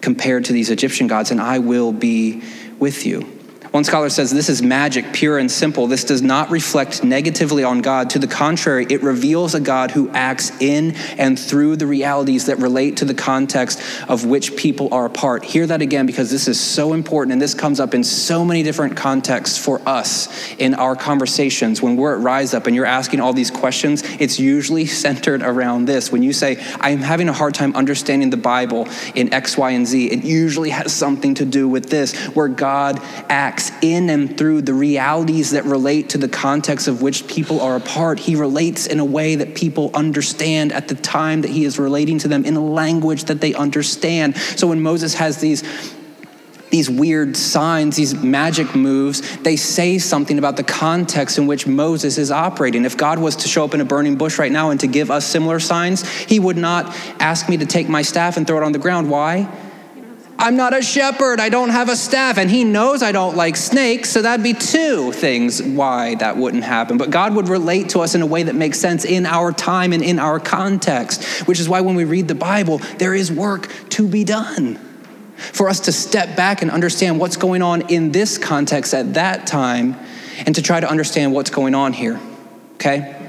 [0.00, 2.42] compared to these Egyptian gods, and I will be
[2.78, 3.39] with you.
[3.70, 5.86] One scholar says this is magic, pure and simple.
[5.86, 8.10] This does not reflect negatively on God.
[8.10, 12.58] To the contrary, it reveals a God who acts in and through the realities that
[12.58, 15.44] relate to the context of which people are a part.
[15.44, 18.64] Hear that again because this is so important and this comes up in so many
[18.64, 21.80] different contexts for us in our conversations.
[21.80, 25.84] When we're at Rise Up and you're asking all these questions, it's usually centered around
[25.84, 26.10] this.
[26.10, 29.86] When you say, I'm having a hard time understanding the Bible in X, Y, and
[29.86, 34.38] Z, it usually has something to do with this, where God acts acts in and
[34.38, 38.18] through the realities that relate to the context of which people are a part.
[38.18, 42.18] He relates in a way that people understand at the time that he is relating
[42.20, 44.36] to them in a language that they understand.
[44.36, 45.62] So when Moses has these
[46.70, 52.16] these weird signs, these magic moves, they say something about the context in which Moses
[52.16, 52.84] is operating.
[52.84, 55.10] If God was to show up in a burning bush right now and to give
[55.10, 56.86] us similar signs, he would not
[57.18, 59.10] ask me to take my staff and throw it on the ground.
[59.10, 59.48] Why?
[60.40, 61.38] I'm not a shepherd.
[61.38, 62.38] I don't have a staff.
[62.38, 66.64] And he knows I don't like snakes, so that'd be two things why that wouldn't
[66.64, 66.96] happen.
[66.96, 69.92] But God would relate to us in a way that makes sense in our time
[69.92, 73.70] and in our context, which is why when we read the Bible, there is work
[73.90, 74.76] to be done.
[75.36, 79.46] For us to step back and understand what's going on in this context at that
[79.46, 79.96] time
[80.46, 82.20] and to try to understand what's going on here.
[82.74, 83.19] Okay?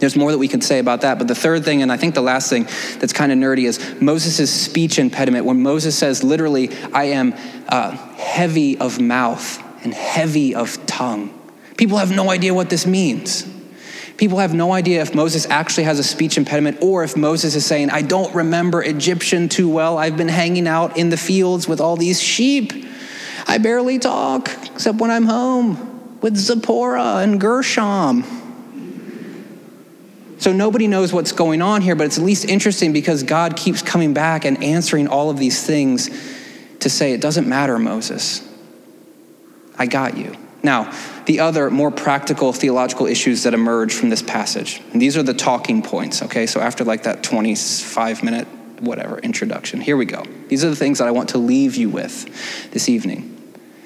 [0.00, 1.18] There's more that we can say about that.
[1.18, 2.64] But the third thing, and I think the last thing
[2.98, 5.44] that's kind of nerdy, is Moses' speech impediment.
[5.44, 7.34] When Moses says, literally, I am
[7.68, 11.34] uh, heavy of mouth and heavy of tongue.
[11.76, 13.46] People have no idea what this means.
[14.16, 17.64] People have no idea if Moses actually has a speech impediment or if Moses is
[17.64, 19.96] saying, I don't remember Egyptian too well.
[19.96, 22.72] I've been hanging out in the fields with all these sheep.
[23.46, 28.24] I barely talk except when I'm home with Zipporah and Gershom.
[30.38, 33.82] So nobody knows what's going on here, but it's at least interesting because God keeps
[33.82, 36.08] coming back and answering all of these things
[36.80, 38.46] to say, it doesn't matter, Moses.
[39.76, 40.34] I got you.
[40.62, 40.92] Now,
[41.26, 45.34] the other more practical theological issues that emerge from this passage, and these are the
[45.34, 46.46] talking points, okay?
[46.46, 48.48] So after like that 25 minute,
[48.80, 50.24] whatever, introduction, here we go.
[50.48, 53.34] These are the things that I want to leave you with this evening.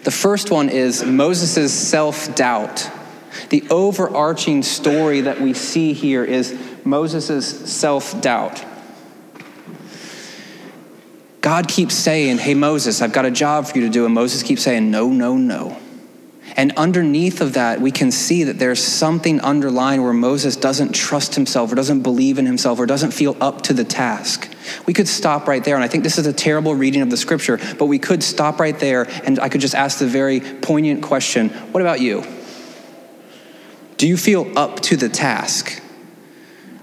[0.05, 2.91] The first one is Moses' self doubt
[3.53, 8.65] the overarching story that we see here is Moses' self doubt.
[11.43, 14.07] God keeps saying, Hey, Moses, I've got a job for you to do.
[14.07, 15.79] And Moses keeps saying, No, no, no.
[16.57, 21.35] And underneath of that, we can see that there's something underlying where Moses doesn't trust
[21.35, 24.51] himself or doesn't believe in himself or doesn't feel up to the task.
[24.87, 27.19] We could stop right there, and I think this is a terrible reading of the
[27.19, 31.03] scripture, but we could stop right there and I could just ask the very poignant
[31.03, 32.25] question What about you?
[34.03, 35.81] Do you feel up to the task?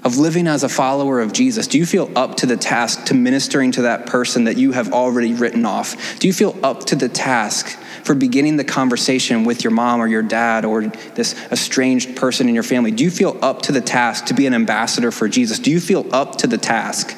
[0.05, 1.67] of living as a follower of Jesus?
[1.67, 4.93] Do you feel up to the task to ministering to that person that you have
[4.93, 6.17] already written off?
[6.19, 10.07] Do you feel up to the task for beginning the conversation with your mom or
[10.07, 12.91] your dad or this estranged person in your family?
[12.91, 15.59] Do you feel up to the task to be an ambassador for Jesus?
[15.59, 17.13] Do you feel up to the task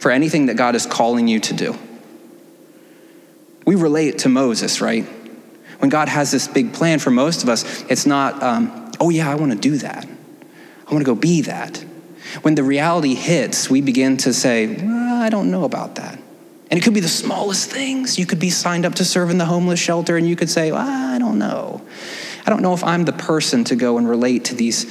[0.00, 1.78] for anything that God is calling you to do?
[3.64, 5.06] We relate to Moses, right?
[5.78, 9.30] When God has this big plan for most of us, it's not, um, oh yeah,
[9.30, 10.06] I want to do that.
[10.06, 11.84] I want to go be that.
[12.42, 16.18] When the reality hits, we begin to say, well, I don't know about that.
[16.70, 18.18] And it could be the smallest things.
[18.18, 20.70] You could be signed up to serve in the homeless shelter, and you could say,
[20.70, 21.80] well, I don't know.
[22.46, 24.84] I don't know if I'm the person to go and relate to these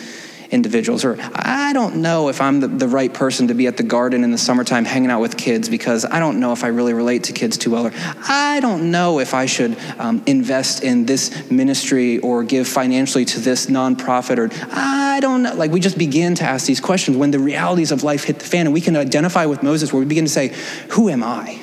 [0.51, 1.03] individuals.
[1.05, 4.23] Or I don't know if I'm the, the right person to be at the garden
[4.23, 7.25] in the summertime hanging out with kids because I don't know if I really relate
[7.25, 7.87] to kids too well.
[7.87, 7.91] Or
[8.27, 13.39] I don't know if I should um, invest in this ministry or give financially to
[13.39, 14.37] this nonprofit.
[14.37, 15.53] Or I don't know.
[15.53, 18.45] Like we just begin to ask these questions when the realities of life hit the
[18.45, 20.53] fan and we can identify with Moses where we begin to say,
[20.89, 21.59] Who am I?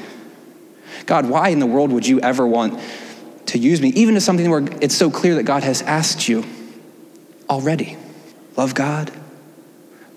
[1.06, 2.80] God, why in the world would you ever want
[3.46, 3.88] to use me?
[3.90, 6.44] Even to something where it's so clear that God has asked you
[7.48, 7.98] already.
[8.56, 9.12] Love God,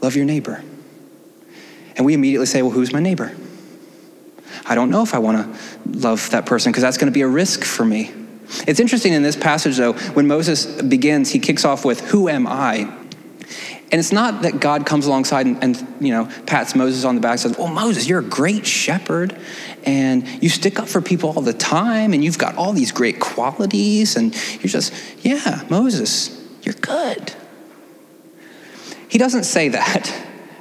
[0.02, 0.64] love your neighbor.
[1.96, 3.36] And we immediately say, Well, who's my neighbor?
[4.66, 7.22] I don't know if I want to love that person because that's going to be
[7.22, 8.12] a risk for me.
[8.68, 12.48] It's interesting in this passage, though, when Moses begins, he kicks off with, Who am
[12.48, 12.94] I?
[13.90, 17.22] And it's not that God comes alongside and, and, you know pats Moses on the
[17.22, 19.38] back and says, "Well, Moses, you're a great shepherd,
[19.86, 23.22] and you stick up for people all the time, and you've got all these great
[23.22, 27.34] qualities, and you're just, yeah, Moses, you're good."
[29.18, 30.14] He doesn't say that,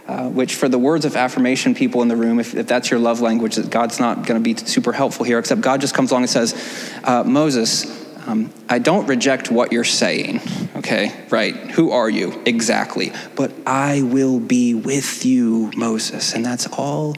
[0.08, 2.98] uh, which for the words of affirmation people in the room, if, if that's your
[2.98, 6.10] love language, that God's not going to be super helpful here, except God just comes
[6.10, 7.84] along and says, uh, Moses,
[8.26, 10.40] um, I don't reject what you're saying,
[10.74, 11.12] okay?
[11.28, 11.54] Right.
[11.54, 12.42] Who are you?
[12.46, 13.12] Exactly.
[13.34, 16.32] But I will be with you, Moses.
[16.32, 17.14] And that's all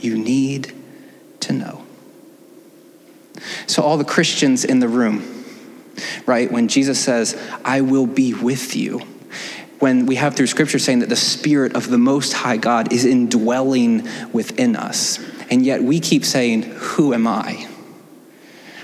[0.00, 0.74] you need
[1.38, 1.86] to know.
[3.68, 5.44] So, all the Christians in the room,
[6.26, 9.02] right, when Jesus says, I will be with you,
[9.80, 13.04] when we have through scripture saying that the Spirit of the Most High God is
[13.04, 15.18] indwelling within us.
[15.50, 17.66] And yet we keep saying, Who am I?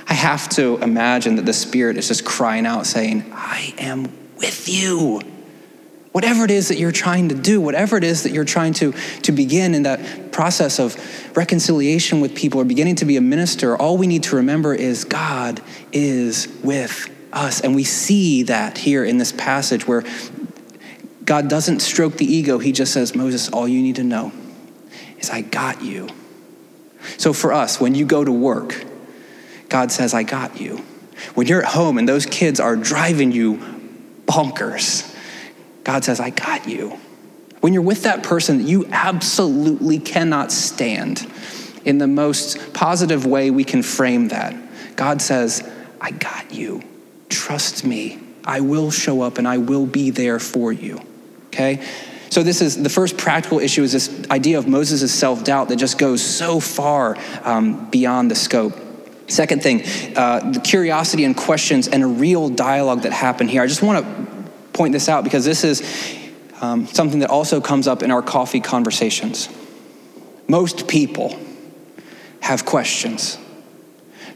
[0.08, 4.04] I have to imagine that the Spirit is just crying out, saying, I am
[4.38, 5.20] with you.
[6.12, 8.92] Whatever it is that you're trying to do, whatever it is that you're trying to,
[9.22, 10.96] to begin in that process of
[11.36, 15.04] reconciliation with people or beginning to be a minister, all we need to remember is
[15.04, 15.60] God
[15.92, 17.60] is with us.
[17.60, 20.04] And we see that here in this passage where
[21.26, 22.58] God doesn't stroke the ego.
[22.58, 24.32] He just says, Moses, all you need to know
[25.18, 26.08] is I got you.
[27.18, 28.84] So for us, when you go to work,
[29.68, 30.84] God says, I got you.
[31.34, 33.56] When you're at home and those kids are driving you
[34.26, 35.12] bonkers,
[35.82, 36.96] God says, I got you.
[37.60, 41.28] When you're with that person that you absolutely cannot stand,
[41.84, 44.54] in the most positive way we can frame that,
[44.96, 45.68] God says,
[46.00, 46.82] I got you.
[47.28, 48.20] Trust me.
[48.44, 51.00] I will show up and I will be there for you
[51.56, 51.82] okay?
[52.28, 55.76] So, this is the first practical issue is this idea of Moses' self doubt that
[55.76, 58.74] just goes so far um, beyond the scope.
[59.28, 59.82] Second thing,
[60.16, 63.62] uh, the curiosity and questions and a real dialogue that happened here.
[63.62, 65.82] I just want to point this out because this is
[66.60, 69.48] um, something that also comes up in our coffee conversations.
[70.46, 71.36] Most people
[72.40, 73.38] have questions.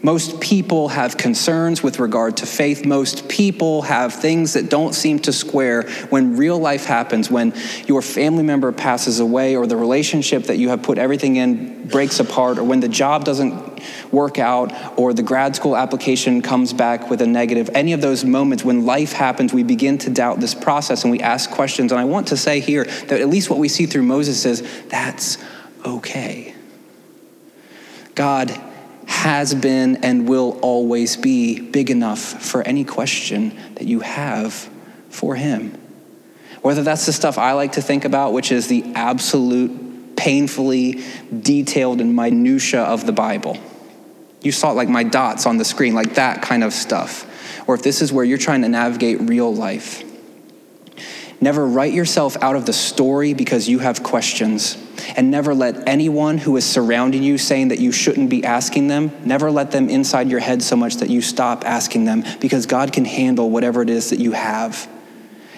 [0.03, 2.87] Most people have concerns with regard to faith.
[2.87, 7.53] Most people have things that don't seem to square when real life happens, when
[7.87, 12.19] your family member passes away, or the relationship that you have put everything in breaks
[12.19, 17.11] apart, or when the job doesn't work out, or the grad school application comes back
[17.11, 17.69] with a negative.
[17.75, 21.21] Any of those moments when life happens, we begin to doubt this process and we
[21.21, 21.93] ask questions.
[21.93, 24.87] And I want to say here that at least what we see through Moses is
[24.89, 25.37] that's
[25.85, 26.55] okay.
[28.15, 28.59] God
[29.11, 34.71] has been and will always be big enough for any question that you have
[35.11, 35.77] for Him.
[36.63, 41.03] Whether that's the stuff I like to think about, which is the absolute, painfully
[41.41, 43.59] detailed and minutia of the Bible.
[44.43, 47.27] You saw it like my dots on the screen, like that kind of stuff.
[47.67, 50.05] Or if this is where you're trying to navigate real life.
[51.43, 54.77] Never write yourself out of the story because you have questions
[55.17, 59.11] and never let anyone who is surrounding you saying that you shouldn't be asking them,
[59.25, 62.93] never let them inside your head so much that you stop asking them because God
[62.93, 64.87] can handle whatever it is that you have.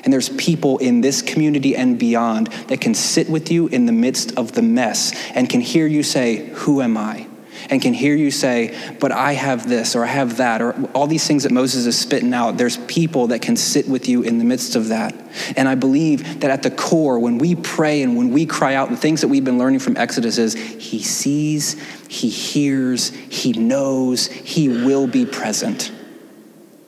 [0.04, 3.92] And there's people in this community and beyond that can sit with you in the
[3.92, 7.26] midst of the mess and can hear you say, Who am I?
[7.70, 11.07] And can hear you say, But I have this, or I have that, or all
[11.07, 14.38] these things that Moses is spitting out, there's people that can sit with you in
[14.38, 15.14] the midst of that.
[15.57, 18.90] And I believe that at the core, when we pray and when we cry out,
[18.90, 24.26] the things that we've been learning from Exodus is He sees, He hears, He knows,
[24.26, 25.92] He will be present.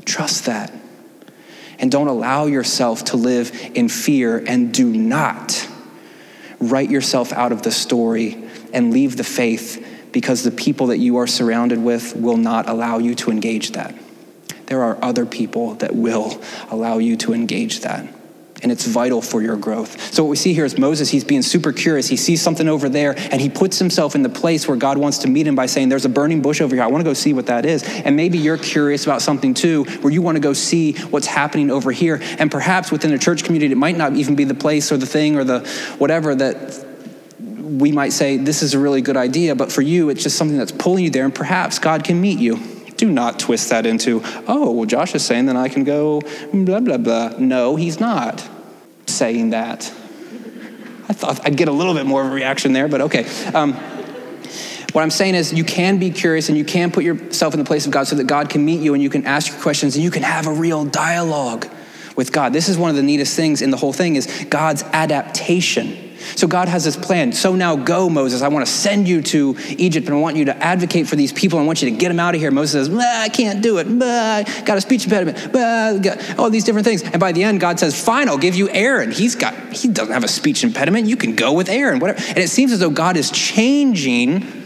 [0.04, 0.72] Trust that.
[1.78, 5.68] And don't allow yourself to live in fear and do not
[6.60, 8.42] write yourself out of the story
[8.72, 9.83] and leave the faith
[10.14, 13.94] because the people that you are surrounded with will not allow you to engage that.
[14.66, 16.40] There are other people that will
[16.70, 18.08] allow you to engage that
[18.62, 20.14] and it's vital for your growth.
[20.14, 22.08] So, what we see here is Moses, he's being super curious.
[22.08, 25.18] He sees something over there, and he puts himself in the place where God wants
[25.18, 26.82] to meet him by saying, There's a burning bush over here.
[26.82, 27.82] I want to go see what that is.
[27.82, 31.70] And maybe you're curious about something too, where you want to go see what's happening
[31.70, 32.22] over here.
[32.38, 35.06] And perhaps within a church community, it might not even be the place or the
[35.06, 35.60] thing or the
[35.98, 36.93] whatever that
[37.64, 39.54] we might say, This is a really good idea.
[39.54, 42.38] But for you, it's just something that's pulling you there, and perhaps God can meet
[42.38, 42.58] you.
[42.96, 46.20] Do not twist that into, oh, well, Josh is saying that I can go
[46.52, 47.34] blah, blah, blah.
[47.38, 48.48] No, he's not
[49.06, 49.92] saying that.
[51.08, 53.26] I thought I'd get a little bit more of a reaction there, but okay.
[53.52, 53.74] Um,
[54.92, 57.66] what I'm saying is, you can be curious and you can put yourself in the
[57.66, 59.96] place of God so that God can meet you and you can ask your questions
[59.96, 61.68] and you can have a real dialogue
[62.16, 62.52] with God.
[62.52, 66.04] This is one of the neatest things in the whole thing is God's adaptation
[66.36, 67.32] so God has this plan.
[67.32, 68.42] So now go, Moses.
[68.42, 71.32] I want to send you to Egypt and I want you to advocate for these
[71.32, 71.58] people.
[71.58, 72.50] I want you to get them out of here.
[72.50, 73.86] Moses says, I can't do it.
[73.86, 75.52] I got a speech impediment.
[75.52, 77.02] got all these different things.
[77.02, 79.10] And by the end, God says, fine, I'll give you Aaron.
[79.10, 81.06] He's got, he doesn't have a speech impediment.
[81.06, 82.20] You can go with Aaron, whatever.
[82.28, 84.63] And it seems as though God is changing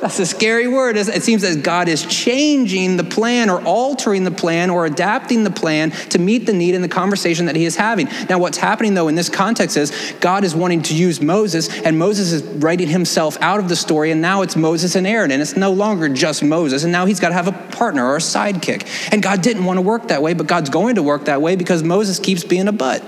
[0.00, 0.96] That's a scary word.
[0.96, 5.50] It seems that God is changing the plan or altering the plan or adapting the
[5.50, 8.08] plan to meet the need in the conversation that he is having.
[8.28, 11.98] Now, what's happening though in this context is God is wanting to use Moses, and
[11.98, 15.42] Moses is writing himself out of the story, and now it's Moses and Aaron, and
[15.42, 18.20] it's no longer just Moses, and now he's got to have a partner or a
[18.20, 19.12] sidekick.
[19.12, 21.56] And God didn't want to work that way, but God's going to work that way
[21.56, 23.02] because Moses keeps being a butt.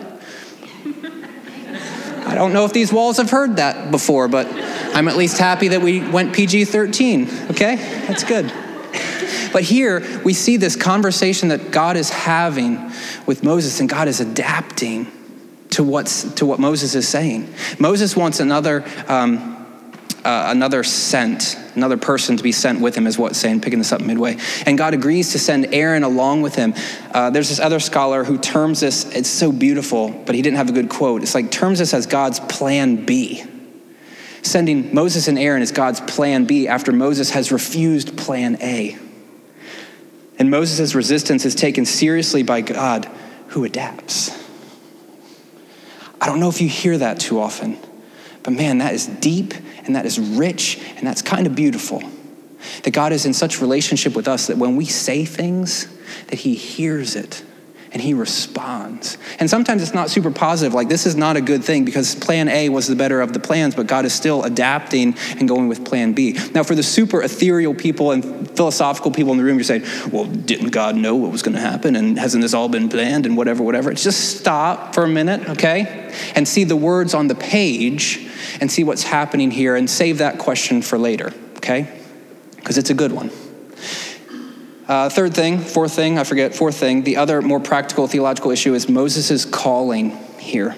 [2.31, 4.47] I don't know if these walls have heard that before, but
[4.95, 7.75] I'm at least happy that we went PG 13, okay?
[8.07, 8.53] That's good.
[9.53, 12.93] But here we see this conversation that God is having
[13.27, 15.11] with Moses, and God is adapting
[15.71, 17.53] to, what's, to what Moses is saying.
[17.81, 19.50] Moses wants another, um,
[20.25, 23.93] uh, another sent, another person to be sent with him, is what's saying, picking this
[23.93, 24.37] up midway.
[24.67, 26.75] And God agrees to send Aaron along with him.
[27.13, 30.69] Uh, there's this other scholar who terms this, it's so beautiful, but he didn't have
[30.69, 31.23] a good quote.
[31.23, 33.45] It's like terms this as God's plan B.
[34.43, 38.97] Sending Moses and Aaron is God's plan B after Moses has refused plan A.
[40.39, 43.07] And Moses' resistance is taken seriously by God,
[43.49, 44.31] who adapts.
[46.19, 47.79] I don't know if you hear that too often,
[48.43, 52.03] but man, that is deep and that is rich and that's kind of beautiful.
[52.85, 55.87] That God is in such relationship with us that when we say things,
[56.29, 57.43] that He hears it
[57.93, 59.19] and he responds.
[59.41, 62.49] And sometimes it's not super positive, like this is not a good thing because plan
[62.49, 65.85] A was the better of the plans, but God is still adapting and going with
[65.85, 66.39] plan B.
[66.55, 70.25] Now, for the super ethereal people and philosophical people in the room, you're saying, well,
[70.25, 71.97] didn't God know what was going to happen?
[71.97, 73.93] And hasn't this all been planned and whatever, whatever?
[73.93, 76.13] Just stop for a minute, okay?
[76.37, 78.29] And see the words on the page
[78.61, 82.01] and see what's happening here and save that question for later, okay?
[82.55, 83.31] Because it's a good one.
[84.91, 88.75] Uh, third thing, fourth thing, I forget, fourth thing, the other more practical theological issue
[88.75, 90.75] is Moses' calling here.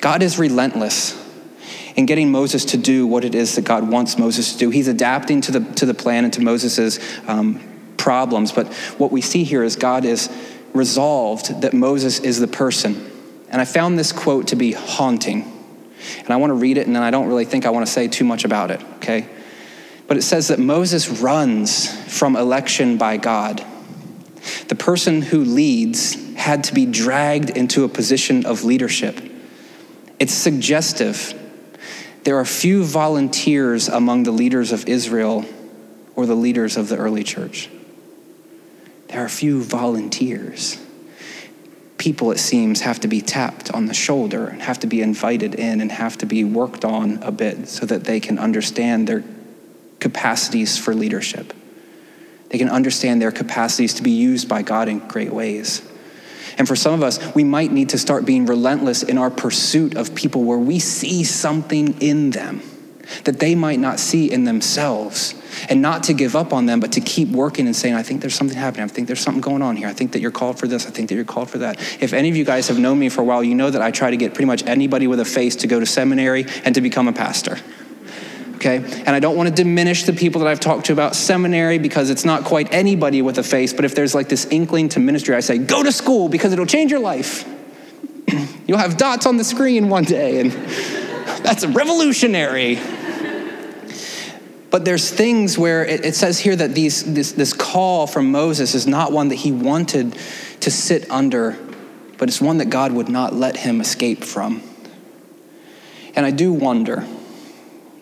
[0.00, 1.16] God is relentless
[1.94, 4.70] in getting Moses to do what it is that God wants Moses to do.
[4.70, 6.98] He's adapting to the, to the plan and to Moses'
[7.28, 7.60] um,
[7.96, 8.50] problems.
[8.50, 10.28] But what we see here is God is
[10.74, 13.08] resolved that Moses is the person.
[13.50, 15.42] And I found this quote to be haunting.
[16.18, 17.92] And I want to read it, and then I don't really think I want to
[17.92, 19.28] say too much about it, okay?
[20.06, 23.64] But it says that Moses runs from election by God.
[24.68, 29.20] The person who leads had to be dragged into a position of leadership.
[30.18, 31.38] It's suggestive.
[32.24, 35.44] There are few volunteers among the leaders of Israel
[36.14, 37.68] or the leaders of the early church.
[39.08, 40.78] There are few volunteers.
[41.98, 45.54] People, it seems, have to be tapped on the shoulder and have to be invited
[45.54, 49.22] in and have to be worked on a bit so that they can understand their
[50.02, 51.54] capacities for leadership.
[52.50, 55.80] They can understand their capacities to be used by God in great ways.
[56.58, 59.96] And for some of us, we might need to start being relentless in our pursuit
[59.96, 62.60] of people where we see something in them.
[63.24, 65.34] that they might not see in themselves
[65.68, 68.20] and not to give up on them, but to keep working and saying, I think
[68.20, 68.84] there's something happening.
[68.84, 69.88] I think there's something going on here.
[69.88, 70.86] I think that you're called for this.
[70.86, 71.78] I think that you're called for that.
[72.00, 73.90] If any of you guys have known me for a while, you know that I
[73.90, 76.80] try to get pretty much anybody with a face to go to seminary and to
[76.80, 77.58] become a pastor.
[78.62, 78.76] Okay?
[78.76, 82.10] And I don't want to diminish the people that I've talked to about seminary because
[82.10, 85.34] it's not quite anybody with a face, but if there's like this inkling to ministry,
[85.34, 87.44] I say, go to school because it'll change your life.
[88.68, 90.52] You'll have dots on the screen one day, and
[91.42, 92.78] that's revolutionary.
[94.70, 98.76] But there's things where it, it says here that these, this, this call from Moses
[98.76, 100.16] is not one that he wanted
[100.60, 101.58] to sit under,
[102.16, 104.62] but it's one that God would not let him escape from.
[106.14, 107.04] And I do wonder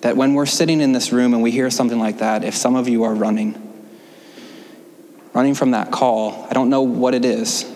[0.03, 2.75] that when we're sitting in this room and we hear something like that, if some
[2.75, 3.55] of you are running,
[5.35, 7.71] running from that call, I don't know what it is,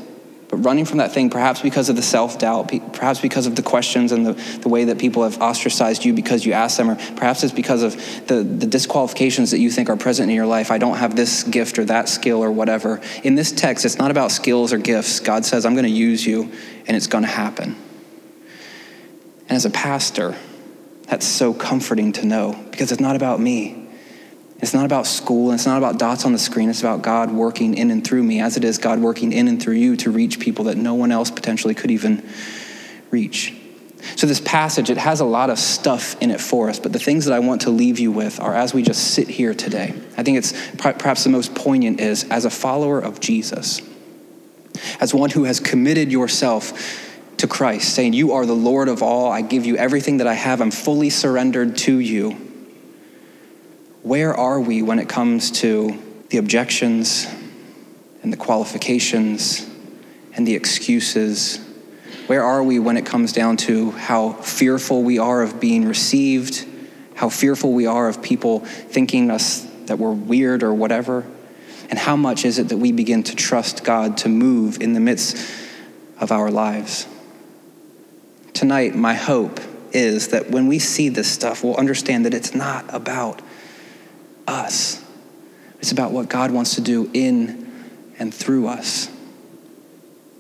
[0.49, 3.63] but running from that thing, perhaps because of the self doubt, perhaps because of the
[3.63, 6.95] questions and the, the way that people have ostracized you because you asked them, or
[7.17, 7.95] perhaps it's because of
[8.27, 10.71] the, the disqualifications that you think are present in your life.
[10.71, 13.01] I don't have this gift or that skill or whatever.
[13.23, 15.21] In this text, it's not about skills or gifts.
[15.21, 16.53] God says, I'm going to use you,
[16.87, 17.77] and it's going to happen.
[19.49, 20.37] And as a pastor,
[21.07, 23.81] that's so comforting to know because it's not about me.
[24.61, 26.71] It's not about school, it's not about dots on the screen.
[26.71, 29.63] It's about God working in and through me, as it is God working in and
[29.63, 32.27] through you to reach people that no one else potentially could even
[33.11, 33.55] reach.
[34.17, 36.99] So, this passage, it has a lot of stuff in it for us, but the
[36.99, 39.95] things that I want to leave you with are as we just sit here today.
[40.17, 43.83] I think it's perhaps the most poignant is as a follower of Jesus,
[45.01, 47.13] as one who has committed yourself
[47.45, 50.35] to Christ, saying, You are the Lord of all, I give you everything that I
[50.35, 52.45] have, I'm fully surrendered to you
[54.05, 57.27] where are we when it comes to the objections
[58.23, 59.67] and the qualifications
[60.35, 61.57] and the excuses?
[62.27, 66.67] Where are we when it comes down to how fearful we are of being received,
[67.15, 71.25] how fearful we are of people thinking us that we're weird or whatever?
[71.89, 75.01] And how much is it that we begin to trust God to move in the
[75.01, 75.35] midst
[76.21, 77.07] of our lives?
[78.55, 79.61] Tonight, my hope
[79.93, 83.43] is that when we see this stuff, we'll understand that it's not about
[84.47, 85.05] us.
[85.81, 87.73] It's about what God wants to do in
[88.19, 89.09] and through us.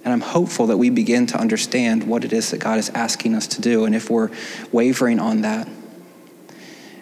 [0.04, 3.34] And I'm hopeful that we begin to understand what it is that God is asking
[3.34, 3.84] us to do.
[3.84, 4.30] And if we're
[4.70, 5.66] wavering on that,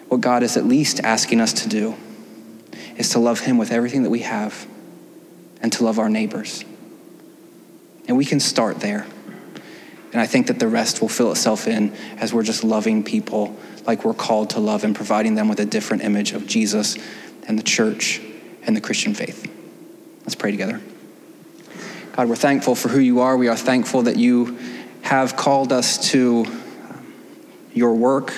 [0.07, 1.95] what God is at least asking us to do
[2.97, 4.67] is to love Him with everything that we have
[5.61, 6.63] and to love our neighbors.
[8.07, 9.05] And we can start there.
[10.13, 13.57] And I think that the rest will fill itself in as we're just loving people
[13.85, 16.97] like we're called to love and providing them with a different image of Jesus
[17.47, 18.21] and the church
[18.61, 19.51] and the Christian faith.
[20.21, 20.79] Let's pray together.
[22.13, 23.35] God, we're thankful for who you are.
[23.35, 24.57] We are thankful that you
[25.01, 26.45] have called us to
[27.73, 28.33] your work.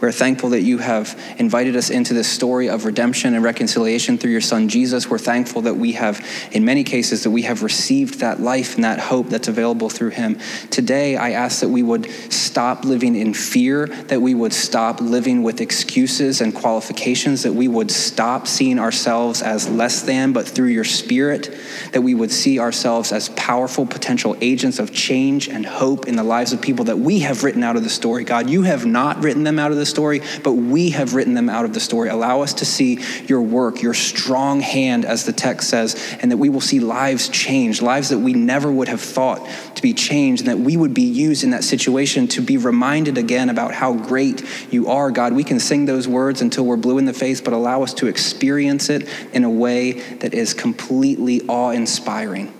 [0.00, 4.32] We're thankful that you have invited us into this story of redemption and reconciliation through
[4.32, 5.08] your son Jesus.
[5.08, 8.84] We're thankful that we have, in many cases, that we have received that life and
[8.84, 10.38] that hope that's available through him.
[10.70, 15.42] Today, I ask that we would stop living in fear, that we would stop living
[15.42, 20.68] with excuses and qualifications, that we would stop seeing ourselves as less than, but through
[20.68, 21.56] your spirit,
[21.92, 26.24] that we would see ourselves as powerful potential agents of change and hope in the
[26.24, 28.24] lives of people that we have written out of the story.
[28.24, 31.34] God, you have have not written them out of the story, but we have written
[31.34, 32.08] them out of the story.
[32.08, 36.38] Allow us to see your work, your strong hand, as the text says, and that
[36.38, 40.42] we will see lives changed, lives that we never would have thought to be changed,
[40.42, 43.94] and that we would be used in that situation to be reminded again about how
[43.94, 45.34] great you are, God.
[45.34, 48.06] We can sing those words until we're blue in the face, but allow us to
[48.06, 52.52] experience it in a way that is completely awe inspiring.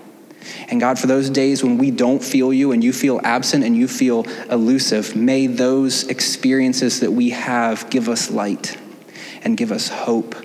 [0.69, 3.75] And God, for those days when we don't feel you and you feel absent and
[3.75, 8.77] you feel elusive, may those experiences that we have give us light
[9.43, 10.35] and give us hope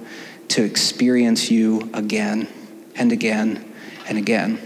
[0.49, 2.49] to experience you again
[2.95, 3.73] and again
[4.09, 4.61] and again.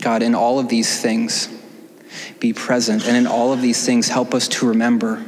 [0.00, 1.48] God, in all of these things,
[2.38, 3.06] be present.
[3.06, 5.24] And in all of these things, help us to remember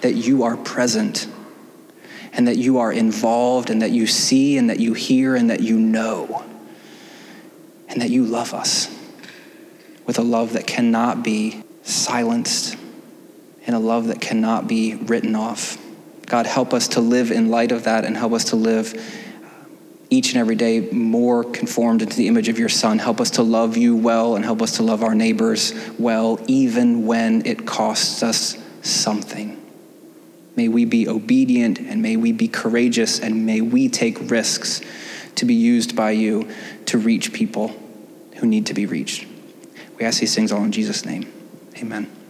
[0.00, 1.26] that you are present
[2.32, 5.60] and that you are involved and that you see and that you hear and that
[5.60, 6.44] you know
[7.94, 8.88] and that you love us
[10.04, 12.76] with a love that cannot be silenced
[13.66, 15.78] and a love that cannot be written off.
[16.26, 19.48] God, help us to live in light of that and help us to live uh,
[20.10, 22.98] each and every day more conformed into the image of your Son.
[22.98, 27.06] Help us to love you well and help us to love our neighbors well, even
[27.06, 29.60] when it costs us something.
[30.56, 34.80] May we be obedient and may we be courageous and may we take risks
[35.36, 36.48] to be used by you
[36.86, 37.74] to reach people
[38.44, 39.26] who need to be reached.
[39.98, 41.32] We ask these things all in Jesus' name.
[41.78, 42.23] Amen.